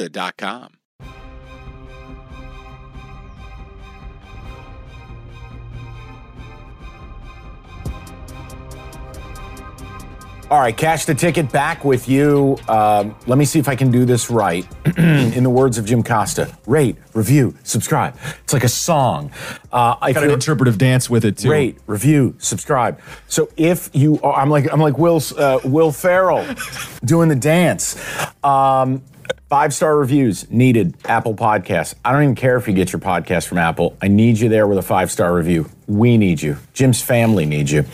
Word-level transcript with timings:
Serta.com. 0.00 0.76
All 10.50 10.58
right, 10.58 10.76
cash 10.76 11.04
the 11.04 11.14
ticket 11.14 11.52
back 11.52 11.84
with 11.84 12.08
you. 12.08 12.58
Um, 12.66 13.14
let 13.28 13.38
me 13.38 13.44
see 13.44 13.60
if 13.60 13.68
I 13.68 13.76
can 13.76 13.92
do 13.92 14.04
this 14.04 14.30
right. 14.30 14.66
In 14.98 15.44
the 15.44 15.50
words 15.50 15.78
of 15.78 15.84
Jim 15.84 16.02
Costa, 16.02 16.52
rate, 16.66 16.96
review, 17.14 17.54
subscribe. 17.62 18.16
It's 18.42 18.52
like 18.52 18.64
a 18.64 18.68
song. 18.68 19.30
Uh, 19.72 19.94
I 20.00 20.12
Got 20.12 20.24
an 20.24 20.30
interpretive 20.32 20.76
dance 20.76 21.08
with 21.08 21.24
it 21.24 21.38
too. 21.38 21.52
rate, 21.52 21.78
review, 21.86 22.34
subscribe. 22.38 23.00
So 23.28 23.48
if 23.56 23.90
you 23.92 24.18
are, 24.24 24.40
I'm 24.40 24.50
like 24.50 24.72
I'm 24.72 24.80
like 24.80 24.98
Will 24.98 25.22
uh, 25.38 25.60
Will 25.62 25.92
Ferrell 25.92 26.44
doing 27.04 27.28
the 27.28 27.36
dance. 27.36 27.94
Um, 28.42 29.02
Five 29.50 29.74
star 29.74 29.96
reviews 29.96 30.48
needed. 30.48 30.94
Apple 31.06 31.34
Podcasts. 31.34 31.96
I 32.04 32.12
don't 32.12 32.22
even 32.22 32.34
care 32.36 32.56
if 32.56 32.68
you 32.68 32.72
get 32.72 32.92
your 32.92 33.00
podcast 33.00 33.48
from 33.48 33.58
Apple. 33.58 33.96
I 34.00 34.06
need 34.06 34.38
you 34.38 34.48
there 34.48 34.68
with 34.68 34.78
a 34.78 34.82
five 34.82 35.10
star 35.10 35.34
review. 35.34 35.68
We 35.88 36.18
need 36.18 36.40
you. 36.40 36.56
Jim's 36.72 37.02
family 37.02 37.46
needs 37.46 37.72
you. 37.72 37.84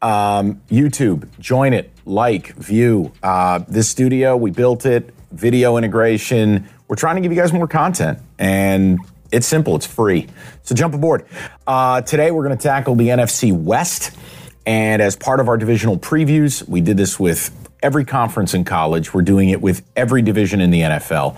Um, 0.00 0.62
YouTube, 0.70 1.28
join 1.38 1.74
it, 1.74 1.90
like, 2.06 2.54
view. 2.54 3.12
Uh, 3.22 3.58
this 3.68 3.86
studio, 3.86 4.34
we 4.34 4.50
built 4.50 4.86
it. 4.86 5.12
Video 5.30 5.76
integration. 5.76 6.66
We're 6.88 6.96
trying 6.96 7.16
to 7.16 7.20
give 7.20 7.32
you 7.32 7.38
guys 7.38 7.52
more 7.52 7.68
content, 7.68 8.18
and 8.38 8.98
it's 9.30 9.46
simple. 9.46 9.76
It's 9.76 9.86
free. 9.86 10.28
So 10.62 10.74
jump 10.74 10.94
aboard. 10.94 11.26
Uh, 11.66 12.00
today, 12.00 12.30
we're 12.30 12.44
going 12.46 12.56
to 12.56 12.62
tackle 12.62 12.94
the 12.94 13.08
NFC 13.08 13.52
West. 13.52 14.16
And 14.64 15.02
as 15.02 15.16
part 15.16 15.40
of 15.40 15.48
our 15.48 15.58
divisional 15.58 15.98
previews, 15.98 16.66
we 16.66 16.80
did 16.80 16.96
this 16.96 17.20
with 17.20 17.50
every 17.84 18.04
conference 18.04 18.54
in 18.54 18.64
college. 18.64 19.14
We're 19.14 19.22
doing 19.22 19.50
it 19.50 19.60
with 19.60 19.84
every 19.94 20.22
division 20.22 20.60
in 20.60 20.70
the 20.70 20.80
NFL. 20.80 21.36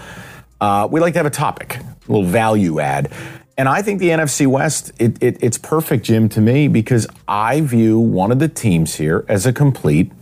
Uh, 0.61 0.89
we 0.91 1.01
like 1.01 1.13
to 1.15 1.19
have 1.19 1.27
a 1.27 1.31
topic, 1.31 1.77
a 1.77 2.13
little 2.13 2.25
value 2.25 2.81
add. 2.81 3.13
And 3.59 3.69
I 3.69 3.83
think 3.83 4.01
the 4.01 4.11
NFC 4.11 4.47
West, 4.47 4.93
it, 4.99 5.23
it, 5.23 5.39
it's 5.43 5.59
perfect, 5.59 6.05
Jim, 6.05 6.29
to 6.31 6.41
me, 6.41 6.69
because 6.69 7.07
I 7.27 7.63
view 7.63 7.99
one 7.99 8.31
of 8.31 8.39
the 8.39 8.49
teams 8.49 8.95
here 8.95 9.25
as 9.29 9.45
a 9.45 9.53
complete 9.53 10.13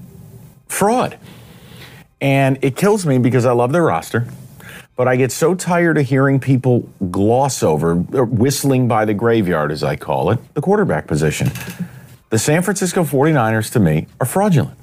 fraud. 0.66 1.18
And 2.20 2.58
it 2.62 2.76
kills 2.76 3.04
me 3.04 3.18
because 3.18 3.44
I 3.44 3.52
love 3.52 3.72
their 3.72 3.82
roster. 3.82 4.26
But 4.96 5.08
I 5.08 5.16
get 5.16 5.32
so 5.32 5.54
tired 5.54 5.98
of 5.98 6.06
hearing 6.06 6.38
people 6.38 6.88
gloss 7.10 7.64
over, 7.64 8.04
or 8.12 8.24
whistling 8.24 8.86
by 8.86 9.04
the 9.04 9.14
graveyard, 9.14 9.72
as 9.72 9.82
I 9.82 9.96
call 9.96 10.30
it, 10.30 10.38
the 10.54 10.60
quarterback 10.60 11.08
position. 11.08 11.50
The 12.30 12.38
San 12.38 12.62
Francisco 12.62 13.02
49ers, 13.02 13.72
to 13.72 13.80
me, 13.80 14.06
are 14.20 14.26
fraudulent. 14.26 14.78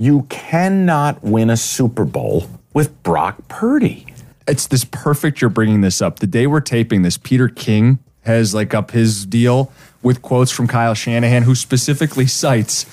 You 0.00 0.22
cannot 0.30 1.22
win 1.22 1.50
a 1.50 1.58
Super 1.58 2.06
Bowl 2.06 2.46
with 2.72 3.02
Brock 3.02 3.36
Purdy. 3.48 4.06
It's 4.48 4.66
this 4.66 4.82
perfect 4.82 5.42
you're 5.42 5.50
bringing 5.50 5.82
this 5.82 6.00
up. 6.00 6.20
The 6.20 6.26
day 6.26 6.46
we're 6.46 6.62
taping 6.62 7.02
this, 7.02 7.18
Peter 7.18 7.50
King 7.50 7.98
has 8.22 8.54
like 8.54 8.72
up 8.72 8.92
his 8.92 9.26
deal 9.26 9.70
with 10.02 10.22
quotes 10.22 10.50
from 10.50 10.68
Kyle 10.68 10.94
Shanahan, 10.94 11.42
who 11.42 11.54
specifically 11.54 12.26
cites 12.26 12.86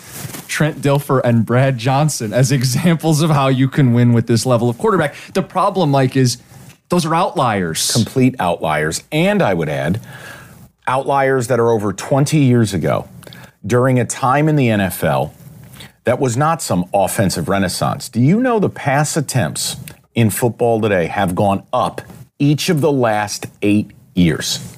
Trent 0.50 0.82
Dilfer 0.82 1.22
and 1.24 1.46
Brad 1.46 1.78
Johnson 1.78 2.34
as 2.34 2.52
examples 2.52 3.22
of 3.22 3.30
how 3.30 3.48
you 3.48 3.70
can 3.70 3.94
win 3.94 4.12
with 4.12 4.28
this 4.28 4.46
level 4.46 4.70
of 4.70 4.78
quarterback. 4.78 5.16
The 5.34 5.44
problem, 5.44 5.92
Mike, 5.92 6.18
is 6.18 6.40
those 6.90 7.06
are 7.06 7.16
outliers. 7.16 7.90
complete 7.90 8.36
outliers. 8.38 9.02
And 9.14 9.42
I 9.42 9.54
would 9.54 9.70
add, 9.70 10.02
outliers 10.86 11.48
that 11.48 11.58
are 11.58 11.72
over 11.72 11.94
20 11.94 12.38
years 12.38 12.74
ago 12.74 13.08
during 13.66 13.98
a 13.98 14.04
time 14.04 14.50
in 14.50 14.58
the 14.58 14.68
NFL 14.68 15.32
that 16.08 16.22
was 16.22 16.38
not 16.38 16.62
some 16.62 16.90
offensive 16.94 17.50
renaissance. 17.50 18.08
Do 18.08 18.22
you 18.22 18.40
know 18.40 18.60
the 18.60 18.70
pass 18.70 19.18
attempts 19.18 19.76
in 20.16 20.30
football 20.30 20.80
today 20.80 21.08
have 21.08 21.36
gone 21.36 21.68
up 21.74 22.02
each 22.40 22.70
of 22.70 22.80
the 22.80 22.94
last 22.94 23.48
eight 23.62 23.92
years? 24.16 24.78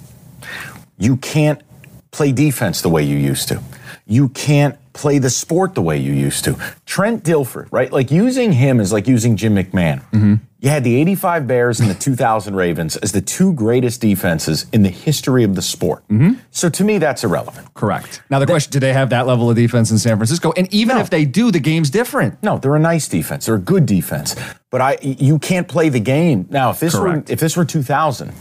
You 0.98 1.18
can't 1.18 1.62
play 2.10 2.32
defense 2.32 2.82
the 2.82 2.90
way 2.90 3.04
you 3.04 3.16
used 3.16 3.48
to. 3.50 3.62
You 4.08 4.30
can't 4.30 4.76
play 4.94 5.20
the 5.20 5.30
sport 5.30 5.76
the 5.76 5.84
way 5.84 6.00
you 6.00 6.14
used 6.14 6.46
to. 6.46 6.58
Trent 6.88 7.24
Dilfer, 7.24 7.68
right? 7.70 7.92
Like 7.94 8.10
using 8.10 8.52
him 8.52 8.80
is 8.80 8.92
like 8.92 9.08
using 9.08 9.38
Jim 9.38 9.54
McMahon. 9.54 10.00
Mm-hmm. 10.10 10.34
You 10.62 10.70
had 10.70 10.84
the 10.84 10.96
85 11.00 11.48
Bears 11.48 11.80
and 11.80 11.90
the 11.90 11.94
2000 11.96 12.54
Ravens 12.54 12.98
as 12.98 13.14
the 13.14 13.22
two 13.22 13.54
greatest 13.54 14.02
defenses 14.02 14.66
in 14.74 14.84
the 14.84 14.90
history 14.90 15.46
of 15.46 15.56
the 15.56 15.62
sport. 15.62 16.06
Mm-hmm. 16.10 16.34
So 16.52 16.68
to 16.70 16.84
me, 16.84 16.98
that's 16.98 17.24
irrelevant. 17.24 17.74
Correct. 17.76 18.22
Now 18.30 18.40
the 18.40 18.46
question: 18.46 18.70
Do 18.72 18.80
they 18.80 18.92
have 18.92 19.10
that 19.12 19.26
level 19.26 19.50
of 19.50 19.56
defense 19.56 19.90
in 19.90 19.98
San 19.98 20.18
Francisco? 20.18 20.52
And 20.58 20.68
even 20.74 20.98
No. 20.98 21.02
if 21.02 21.10
they 21.10 21.24
do, 21.24 21.50
the 21.50 21.62
game's 21.62 21.90
different. 21.90 22.44
No, 22.44 22.58
they're 22.58 22.76
a 22.76 22.80
nice 22.80 23.08
defense. 23.08 23.46
They're 23.46 23.56
a 23.56 23.60
good 23.60 23.86
defense. 23.86 24.36
But 24.70 24.82
I, 24.82 24.98
you 25.02 25.40
can't 25.40 25.68
play 25.68 25.88
the 25.88 26.02
game 26.02 26.46
now. 26.50 26.72
If 26.72 26.82
this 26.82 26.94
Correct. 26.94 27.30
were 27.30 27.34
if 27.34 27.40
this 27.40 27.56
were 27.56 27.64
2000, 27.64 28.34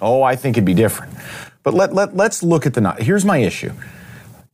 oh, 0.00 0.22
I 0.24 0.34
think 0.34 0.56
it'd 0.56 0.64
be 0.64 0.74
different. 0.74 1.14
But 1.62 1.74
let 1.74 1.92
let 1.94 2.16
let's 2.16 2.42
look 2.42 2.66
at 2.66 2.74
the. 2.74 2.90
Here's 2.98 3.24
my 3.24 3.38
issue. 3.38 3.70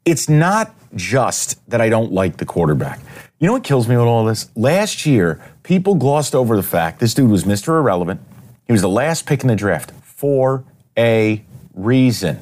It's 0.05 0.28
not 0.28 0.75
just 0.94 1.66
that 1.71 1.81
I 1.81 1.88
don't 1.88 2.12
like 2.12 2.37
the 2.37 2.44
quarterback. 2.44 3.00
You 3.38 3.47
know 3.47 3.53
what 3.55 3.65
kills 3.65 3.87
me 3.88 3.97
with 3.97 4.06
all 4.06 4.25
this? 4.25 4.50
Last 4.55 5.05
year, 5.05 5.41
people 5.66 5.97
glossed 5.97 6.32
over 6.32 6.54
the 6.54 6.62
fact 6.62 7.00
this 7.00 7.12
dude 7.12 7.28
was 7.28 7.43
Mr. 7.43 7.77
Irrelevant. 7.81 8.21
He 8.66 8.72
was 8.72 8.82
the 8.82 8.88
last 8.88 9.27
pick 9.27 9.43
in 9.43 9.49
the 9.49 9.56
draft 9.56 9.91
for 10.03 10.62
a 10.97 11.44
reason. 11.75 12.41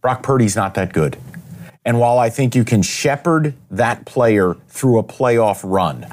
Brock 0.00 0.24
Purdy's 0.24 0.56
not 0.56 0.74
that 0.74 0.92
good. 0.92 1.16
And 1.84 2.00
while 2.00 2.18
I 2.18 2.30
think 2.30 2.56
you 2.56 2.64
can 2.64 2.82
shepherd 2.82 3.54
that 3.70 4.04
player 4.06 4.56
through 4.66 4.98
a 4.98 5.04
playoff 5.04 5.60
run, 5.62 6.04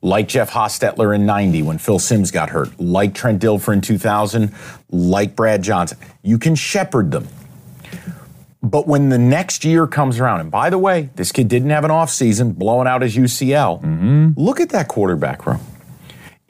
like 0.00 0.28
Jeff 0.28 0.50
Hostetler 0.50 1.12
in 1.12 1.26
90 1.26 1.62
when 1.62 1.78
Phil 1.78 1.98
Simms 1.98 2.30
got 2.30 2.50
hurt, 2.50 2.78
like 2.80 3.12
Trent 3.12 3.42
Dilfer 3.42 3.72
in 3.72 3.80
2000, 3.80 4.54
like 4.90 5.34
Brad 5.34 5.60
Johnson, 5.60 5.98
you 6.22 6.38
can 6.38 6.54
shepherd 6.54 7.10
them. 7.10 7.26
But 8.62 8.86
when 8.86 9.08
the 9.08 9.18
next 9.18 9.64
year 9.64 9.88
comes 9.88 10.20
around, 10.20 10.40
and 10.40 10.50
by 10.52 10.70
the 10.70 10.78
way, 10.78 11.10
this 11.16 11.32
kid 11.32 11.48
didn't 11.48 11.70
have 11.70 11.84
an 11.84 11.90
offseason 11.90 12.54
blowing 12.54 12.86
out 12.86 13.02
his 13.02 13.16
UCL, 13.16 13.82
mm-hmm. 13.82 14.40
look 14.40 14.60
at 14.60 14.68
that 14.68 14.86
quarterback 14.86 15.46
room. 15.46 15.60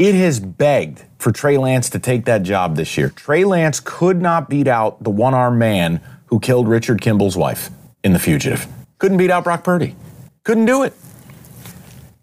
It 0.01 0.15
has 0.15 0.41
begged 0.41 1.05
for 1.19 1.31
Trey 1.31 1.59
Lance 1.59 1.91
to 1.91 1.99
take 1.99 2.25
that 2.25 2.43
job 2.43 2.75
this 2.75 2.97
year. 2.97 3.11
Trey 3.11 3.45
Lance 3.45 3.81
could 3.81 4.23
not 4.23 4.49
beat 4.49 4.67
out 4.67 5.05
the 5.05 5.11
one 5.11 5.35
armed 5.35 5.59
man 5.59 6.01
who 6.29 6.41
killed 6.41 6.69
Richard 6.69 7.03
Kimball's 7.03 7.37
wife 7.37 7.69
in 8.03 8.15
The 8.15 8.19
Fugitive. 8.19 8.67
Couldn't 8.97 9.19
beat 9.19 9.31
out 9.31 9.45
Brock 9.45 9.63
Purdy. 9.63 9.95
Couldn't 10.43 10.65
do 10.65 10.85
it. 10.85 10.95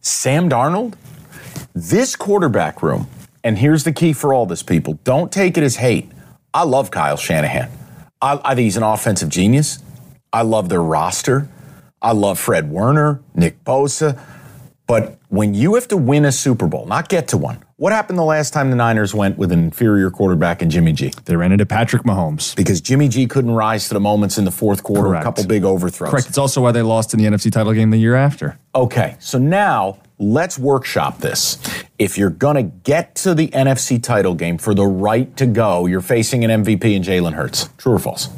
Sam 0.01 0.49
Darnold, 0.49 0.95
this 1.75 2.15
quarterback 2.15 2.81
room, 2.81 3.07
and 3.43 3.59
here's 3.59 3.83
the 3.83 3.93
key 3.93 4.11
for 4.11 4.33
all 4.33 4.47
this, 4.47 4.63
people 4.63 4.97
don't 5.03 5.31
take 5.31 5.55
it 5.55 5.63
as 5.63 5.75
hate. 5.75 6.09
I 6.55 6.63
love 6.63 6.89
Kyle 6.89 7.15
Shanahan. 7.15 7.69
I, 8.19 8.41
I 8.43 8.55
think 8.55 8.63
he's 8.63 8.77
an 8.77 8.81
offensive 8.81 9.29
genius. 9.29 9.83
I 10.33 10.41
love 10.41 10.69
their 10.69 10.81
roster. 10.81 11.47
I 12.01 12.13
love 12.13 12.39
Fred 12.39 12.71
Warner, 12.71 13.21
Nick 13.35 13.63
Bosa. 13.63 14.19
But 14.87 15.19
when 15.29 15.53
you 15.53 15.75
have 15.75 15.87
to 15.89 15.97
win 15.97 16.25
a 16.25 16.31
Super 16.31 16.65
Bowl, 16.65 16.87
not 16.87 17.07
get 17.07 17.27
to 17.27 17.37
one, 17.37 17.63
What 17.79 17.93
happened 17.93 18.17
the 18.17 18.23
last 18.23 18.53
time 18.53 18.71
the 18.71 18.75
Niners 18.75 19.13
went 19.13 19.37
with 19.37 19.51
an 19.51 19.59
inferior 19.59 20.09
quarterback 20.09 20.63
in 20.63 20.71
Jimmy 20.71 20.93
G? 20.93 21.13
They 21.25 21.35
ran 21.35 21.51
into 21.51 21.67
Patrick 21.67 22.01
Mahomes. 22.01 22.55
Because 22.55 22.81
Jimmy 22.81 23.07
G 23.07 23.27
couldn't 23.27 23.51
rise 23.51 23.87
to 23.89 23.93
the 23.93 23.99
moments 23.99 24.39
in 24.39 24.45
the 24.45 24.51
fourth 24.51 24.81
quarter, 24.81 25.09
Correct. 25.09 25.21
a 25.21 25.23
couple 25.23 25.45
big 25.45 25.63
overthrows. 25.63 26.09
Correct. 26.09 26.27
It's 26.27 26.39
also 26.39 26.59
why 26.59 26.71
they 26.71 26.81
lost 26.81 27.13
in 27.13 27.19
the 27.19 27.25
NFC 27.29 27.51
title 27.51 27.71
game 27.73 27.91
the 27.91 27.99
year 27.99 28.15
after. 28.15 28.57
Okay, 28.73 29.15
so 29.19 29.37
now 29.37 29.99
let's 30.17 30.57
workshop 30.57 31.19
this. 31.19 31.59
If 31.99 32.17
you're 32.17 32.31
going 32.31 32.55
to 32.55 32.63
get 32.63 33.13
to 33.17 33.35
the 33.35 33.49
NFC 33.49 34.01
title 34.01 34.33
game 34.33 34.57
for 34.57 34.73
the 34.73 34.87
right 34.87 35.37
to 35.37 35.45
go, 35.45 35.85
you're 35.85 36.01
facing 36.01 36.43
an 36.43 36.63
MVP 36.63 36.95
in 36.95 37.03
Jalen 37.03 37.33
Hurts. 37.33 37.69
True 37.77 37.93
or 37.93 37.99
false? 37.99 38.29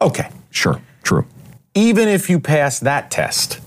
Okay. 0.00 0.30
Sure. 0.50 0.80
True. 1.02 1.26
Even 1.74 2.06
if 2.08 2.30
you 2.30 2.38
pass 2.38 2.78
that 2.78 3.10
test, 3.10 3.58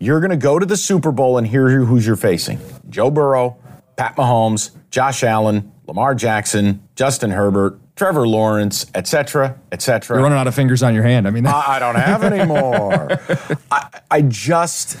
you're 0.00 0.18
going 0.18 0.30
to 0.30 0.36
go 0.36 0.58
to 0.58 0.66
the 0.66 0.76
Super 0.76 1.12
Bowl 1.12 1.38
and 1.38 1.46
hear 1.46 1.68
who's 1.84 2.04
you're 2.04 2.16
facing 2.16 2.58
Joe 2.90 3.12
Burrow, 3.12 3.58
Pat 3.96 4.16
Mahomes, 4.16 4.70
Josh 4.90 5.24
Allen, 5.24 5.72
Lamar 5.86 6.14
Jackson, 6.14 6.86
Justin 6.94 7.30
Herbert, 7.30 7.78
Trevor 7.96 8.28
Lawrence, 8.28 8.86
etc., 8.94 9.58
etc. 9.72 10.16
You're 10.16 10.22
running 10.22 10.38
out 10.38 10.46
of 10.46 10.54
fingers 10.54 10.82
on 10.82 10.94
your 10.94 11.02
hand. 11.02 11.26
I 11.26 11.30
mean, 11.30 11.46
I 11.46 11.64
I 11.66 11.78
don't 11.78 11.94
have 11.94 12.22
any 12.22 12.44
more. 12.44 13.08
I, 13.70 14.00
I 14.10 14.22
just, 14.22 14.98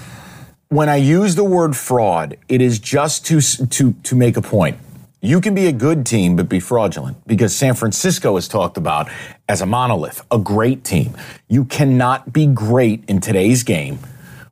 when 0.68 0.88
I 0.88 0.96
use 0.96 1.34
the 1.34 1.44
word 1.44 1.76
fraud, 1.76 2.38
it 2.48 2.62
is 2.62 2.78
just 2.78 3.26
to 3.26 3.40
to 3.40 3.92
to 3.92 4.16
make 4.16 4.36
a 4.36 4.42
point. 4.42 4.78
You 5.20 5.40
can 5.40 5.54
be 5.54 5.66
a 5.66 5.72
good 5.72 6.06
team 6.06 6.36
but 6.36 6.48
be 6.48 6.60
fraudulent 6.60 7.26
because 7.26 7.54
San 7.54 7.74
Francisco 7.74 8.36
is 8.36 8.48
talked 8.48 8.76
about 8.76 9.10
as 9.48 9.60
a 9.60 9.66
monolith, 9.66 10.24
a 10.30 10.38
great 10.38 10.84
team. 10.84 11.16
You 11.48 11.64
cannot 11.64 12.32
be 12.32 12.46
great 12.46 13.04
in 13.08 13.20
today's 13.20 13.62
game 13.62 13.98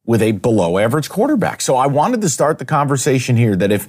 with 0.05 0.20
a 0.20 0.32
below 0.32 0.79
average 0.79 1.08
quarterback. 1.08 1.61
So 1.61 1.76
I 1.76 1.87
wanted 1.87 2.20
to 2.23 2.29
start 2.29 2.58
the 2.58 2.64
conversation 2.64 3.37
here 3.37 3.56
that 3.56 3.73
if 3.73 3.87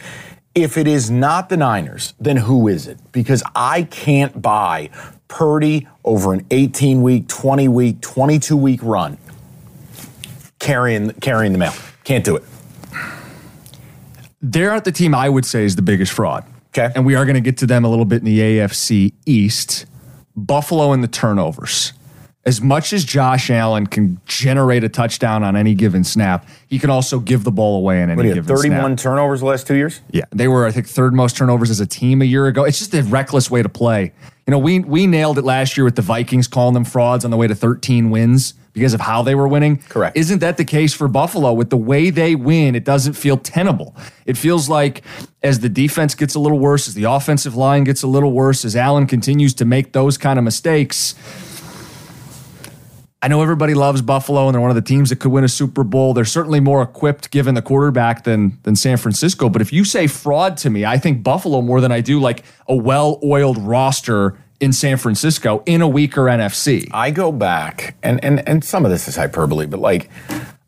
if 0.56 0.78
it 0.78 0.88
is 0.88 1.12
not 1.12 1.50
the 1.50 1.58
Niners, 1.58 2.14
then 2.20 2.38
who 2.38 2.68
is 2.68 2.88
it? 2.88 2.98
Because 3.12 3.44
I 3.54 3.84
can't 3.84 4.42
buy 4.42 4.90
Purdy 5.28 5.88
over 6.04 6.34
an 6.34 6.46
18 6.50 7.04
week, 7.04 7.28
20 7.28 7.68
week, 7.68 8.02
22 8.02 8.56
week 8.56 8.80
run 8.82 9.18
carrying 10.60 11.12
carrying 11.16 11.52
the 11.52 11.58
mail. 11.58 11.74
Can't 12.04 12.24
do 12.24 12.36
it. 12.36 12.44
they're 14.42 14.72
not 14.72 14.86
the 14.86 14.92
team 14.92 15.14
I 15.14 15.30
would 15.30 15.46
say 15.46 15.66
is 15.66 15.76
the 15.76 15.82
biggest 15.82 16.12
fraud. 16.12 16.46
Okay. 16.70 16.92
And 16.96 17.06
we 17.06 17.16
are 17.16 17.26
going 17.26 17.36
to 17.36 17.42
get 17.42 17.58
to 17.58 17.66
them 17.66 17.86
a 17.86 17.90
little 17.90 18.06
bit 18.06 18.18
in 18.20 18.26
the 18.26 18.40
AFC 18.40 19.14
East. 19.26 19.86
Buffalo 20.36 20.92
and 20.92 21.04
the 21.04 21.08
turnovers. 21.08 21.94
As 22.48 22.62
much 22.62 22.94
as 22.94 23.04
Josh 23.04 23.50
Allen 23.50 23.88
can 23.88 24.22
generate 24.26 24.84
a 24.84 24.90
touchdown 24.90 25.44
on 25.44 25.56
any 25.56 25.74
given 25.74 26.04
snap, 26.04 26.48
he 26.68 26.78
can 26.78 26.92
also 26.92 27.20
give 27.20 27.44
the 27.44 27.52
ball 27.52 27.78
away 27.78 28.04
in 28.04 28.12
any 28.12 28.18
What 28.18 28.24
given 28.24 28.44
31 28.44 28.98
snap. 28.98 28.98
turnovers 29.00 29.40
the 29.40 29.48
last 29.48 29.66
two 29.66 29.76
years? 29.76 30.02
Yeah, 30.12 30.26
they 30.32 30.48
were 30.48 30.68
I 30.68 30.72
think 30.72 30.88
third 30.88 31.16
most 31.16 31.36
turnovers 31.36 31.72
as 31.72 31.80
a 31.80 31.88
team 31.88 32.22
a 32.22 32.26
year 32.26 32.46
ago. 32.46 32.64
It's 32.64 32.78
just 32.78 32.94
a 32.94 33.02
reckless 33.02 33.50
way 33.50 33.64
to 33.64 33.70
play. 33.70 34.14
You 34.46 34.52
know, 34.52 34.60
we 34.60 34.80
we 34.80 35.08
nailed 35.08 35.40
it 35.40 35.44
last 35.44 35.76
year 35.76 35.86
with 35.86 35.96
the 35.96 36.04
Vikings 36.04 36.48
calling 36.48 36.76
them 36.76 36.86
frauds 36.86 37.26
on 37.26 37.32
the 37.32 37.38
way 37.38 37.48
to 37.48 37.56
13 37.56 38.12
wins 38.12 38.54
because 38.74 38.94
of 38.94 39.02
how 39.02 39.24
they 39.24 39.34
were 39.34 39.48
winning. 39.48 39.78
Correct. 39.78 40.16
Isn't 40.16 40.38
that 40.40 40.58
the 40.58 40.66
case 40.66 40.94
for 40.94 41.08
Buffalo 41.08 41.52
with 41.52 41.72
the 41.72 41.78
way 41.78 42.12
they 42.12 42.36
win? 42.36 42.76
It 42.76 42.84
doesn't 42.84 43.14
feel 43.14 43.38
tenable. 43.38 43.96
It 44.28 44.38
feels 44.38 44.70
like 44.70 45.02
as 45.42 45.62
the 45.62 45.70
defense 45.70 46.14
gets 46.14 46.36
a 46.36 46.40
little 46.40 46.60
worse, 46.60 46.88
as 46.88 46.94
the 46.94 47.06
offensive 47.06 47.56
line 47.56 47.86
gets 47.86 48.04
a 48.04 48.08
little 48.08 48.34
worse, 48.34 48.64
as 48.64 48.76
Allen 48.76 49.08
continues 49.08 49.56
to 49.56 49.66
make 49.66 49.94
those 49.94 50.18
kind 50.20 50.38
of 50.38 50.46
mistakes, 50.46 51.16
I 53.22 53.28
know 53.28 53.42
everybody 53.42 53.74
loves 53.74 54.02
Buffalo 54.02 54.48
and 54.48 54.54
they're 54.54 54.62
one 54.62 54.70
of 54.70 54.76
the 54.76 54.82
teams 54.82 55.10
that 55.10 55.20
could 55.20 55.32
win 55.32 55.44
a 55.44 55.50
Super 55.50 55.84
Bowl. 55.84 56.14
They're 56.14 56.26
certainly 56.26 56.60
more 56.60 56.84
equipped 56.84 57.32
given 57.32 57.56
the 57.56 57.62
quarterback 57.62 58.24
than 58.24 58.60
than 58.64 58.76
San 58.76 58.98
Francisco. 58.98 59.50
But 59.50 59.62
if 59.62 59.74
you 59.74 59.84
say 59.84 60.08
fraud 60.08 60.58
to 60.58 60.70
me, 60.70 60.86
I 60.86 60.98
think 60.98 61.24
Buffalo 61.24 61.62
more 61.62 61.82
than 61.82 61.92
I 61.92 62.02
do 62.02 62.20
like 62.20 62.44
a 62.68 62.76
well-oiled 62.76 63.58
roster 63.58 64.38
in 64.60 64.74
San 64.74 64.98
Francisco 64.98 65.64
in 65.66 65.82
a 65.82 65.88
weaker 65.88 66.24
NFC. 66.24 66.88
I 66.94 67.12
go 67.12 67.32
back, 67.32 67.98
and, 68.04 68.24
and, 68.24 68.48
and 68.48 68.64
some 68.64 68.86
of 68.86 68.92
this 68.92 69.08
is 69.08 69.16
hyperbole, 69.16 69.66
but 69.66 69.80
like, 69.80 70.10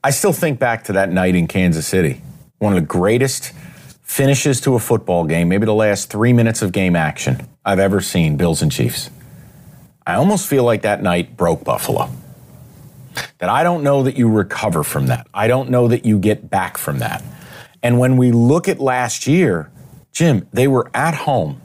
I 0.03 0.09
still 0.09 0.33
think 0.33 0.59
back 0.59 0.83
to 0.85 0.94
that 0.94 1.11
night 1.11 1.35
in 1.35 1.47
Kansas 1.47 1.88
City. 1.88 2.21
One 2.59 2.73
of 2.73 2.79
the 2.81 2.88
greatest 2.88 3.53
finishes 4.01 4.61
to 4.61 4.75
a 4.75 4.79
football 4.79 5.25
game, 5.25 5.49
maybe 5.49 5.65
the 5.65 5.73
last 5.73 6.09
three 6.09 6.33
minutes 6.33 6.61
of 6.61 6.71
game 6.71 6.95
action 6.95 7.47
I've 7.65 7.79
ever 7.79 8.01
seen, 8.01 8.35
Bills 8.35 8.61
and 8.61 8.71
Chiefs. 8.71 9.09
I 10.05 10.15
almost 10.15 10.47
feel 10.47 10.63
like 10.63 10.81
that 10.83 11.03
night 11.03 11.35
broke 11.38 11.63
Buffalo. 11.63 12.09
That 13.40 13.50
I 13.50 13.64
don't 13.64 13.84
know 13.84 14.04
that 14.04 14.18
you 14.18 14.30
recover 14.30 14.84
from 14.84 15.08
that. 15.08 15.28
I 15.34 15.48
don't 15.48 15.69
know 15.69 15.88
that 15.88 16.06
you 16.06 16.19
get 16.19 16.50
back 16.50 16.78
from 16.78 17.00
that. 17.00 17.24
And 17.84 18.00
when 18.00 18.18
we 18.18 18.31
look 18.31 18.68
at 18.68 18.80
last 18.80 19.28
year, 19.28 19.72
Jim, 20.12 20.48
they 20.52 20.68
were 20.68 20.90
at 20.94 21.14
home 21.14 21.62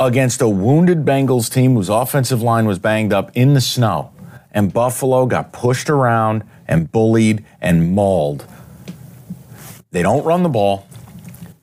against 0.00 0.40
a 0.40 0.48
wounded 0.48 1.04
Bengals 1.04 1.52
team 1.52 1.74
whose 1.74 1.88
offensive 1.88 2.40
line 2.42 2.66
was 2.66 2.78
banged 2.78 3.12
up 3.12 3.30
in 3.34 3.54
the 3.54 3.60
snow. 3.60 4.12
And 4.52 4.72
Buffalo 4.72 5.26
got 5.26 5.52
pushed 5.52 5.90
around 5.90 6.44
and 6.66 6.90
bullied 6.90 7.44
and 7.60 7.92
mauled. 7.92 8.46
They 9.90 10.02
don't 10.02 10.24
run 10.24 10.42
the 10.42 10.48
ball. 10.48 10.86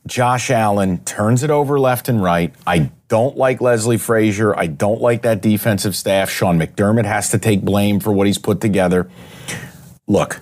Josh 0.08 0.52
Allen 0.52 1.04
turns 1.04 1.42
it 1.42 1.50
over 1.50 1.80
left 1.80 2.10
and 2.10 2.22
right. 2.22 2.54
I 2.68 2.92
don't 3.08 3.38
like 3.38 3.62
Leslie 3.62 3.98
Frazier. 3.98 4.58
I 4.58 4.68
don't 4.68 5.02
like 5.02 5.22
that 5.24 5.42
defensive 5.42 5.96
staff. 5.96 6.30
Sean 6.30 6.60
McDermott 6.60 7.06
has 7.06 7.30
to 7.30 7.38
take 7.38 7.62
blame 7.62 8.00
for 8.00 8.12
what 8.12 8.28
he's 8.28 8.38
put 8.38 8.62
together. 8.62 9.10
Look, 10.08 10.40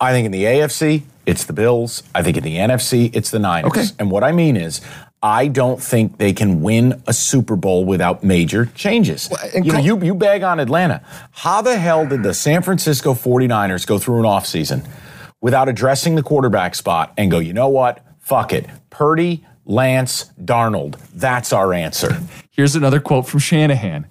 I 0.00 0.12
think 0.12 0.26
in 0.26 0.32
the 0.32 0.44
AFC, 0.44 1.02
it's 1.26 1.44
the 1.44 1.52
Bills. 1.52 2.02
I 2.14 2.22
think 2.22 2.36
in 2.36 2.44
the 2.44 2.56
NFC, 2.56 3.14
it's 3.14 3.30
the 3.30 3.38
Niners. 3.38 3.70
Okay. 3.70 3.84
And 3.98 4.10
what 4.10 4.22
I 4.22 4.32
mean 4.32 4.56
is, 4.56 4.80
I 5.22 5.48
don't 5.48 5.82
think 5.82 6.18
they 6.18 6.34
can 6.34 6.60
win 6.60 7.02
a 7.06 7.14
Super 7.14 7.56
Bowl 7.56 7.86
without 7.86 8.22
major 8.22 8.66
changes. 8.66 9.30
and 9.54 9.64
you 9.64 9.72
know, 9.72 9.78
you, 9.78 9.98
you 10.02 10.14
bag 10.14 10.42
on 10.42 10.60
Atlanta. 10.60 11.02
How 11.30 11.62
the 11.62 11.78
hell 11.78 12.06
did 12.06 12.22
the 12.22 12.34
San 12.34 12.60
Francisco 12.60 13.14
49ers 13.14 13.86
go 13.86 13.98
through 13.98 14.18
an 14.18 14.24
offseason 14.26 14.86
without 15.40 15.70
addressing 15.70 16.14
the 16.14 16.22
quarterback 16.22 16.74
spot 16.74 17.14
and 17.16 17.30
go, 17.30 17.38
you 17.38 17.54
know 17.54 17.70
what? 17.70 18.04
Fuck 18.20 18.52
it. 18.52 18.66
Purdy, 18.90 19.46
Lance, 19.66 20.30
Darnold. 20.40 20.98
That's 21.14 21.52
our 21.52 21.72
answer. 21.72 22.20
Here's 22.50 22.76
another 22.76 23.00
quote 23.00 23.26
from 23.26 23.40
Shanahan. 23.40 24.06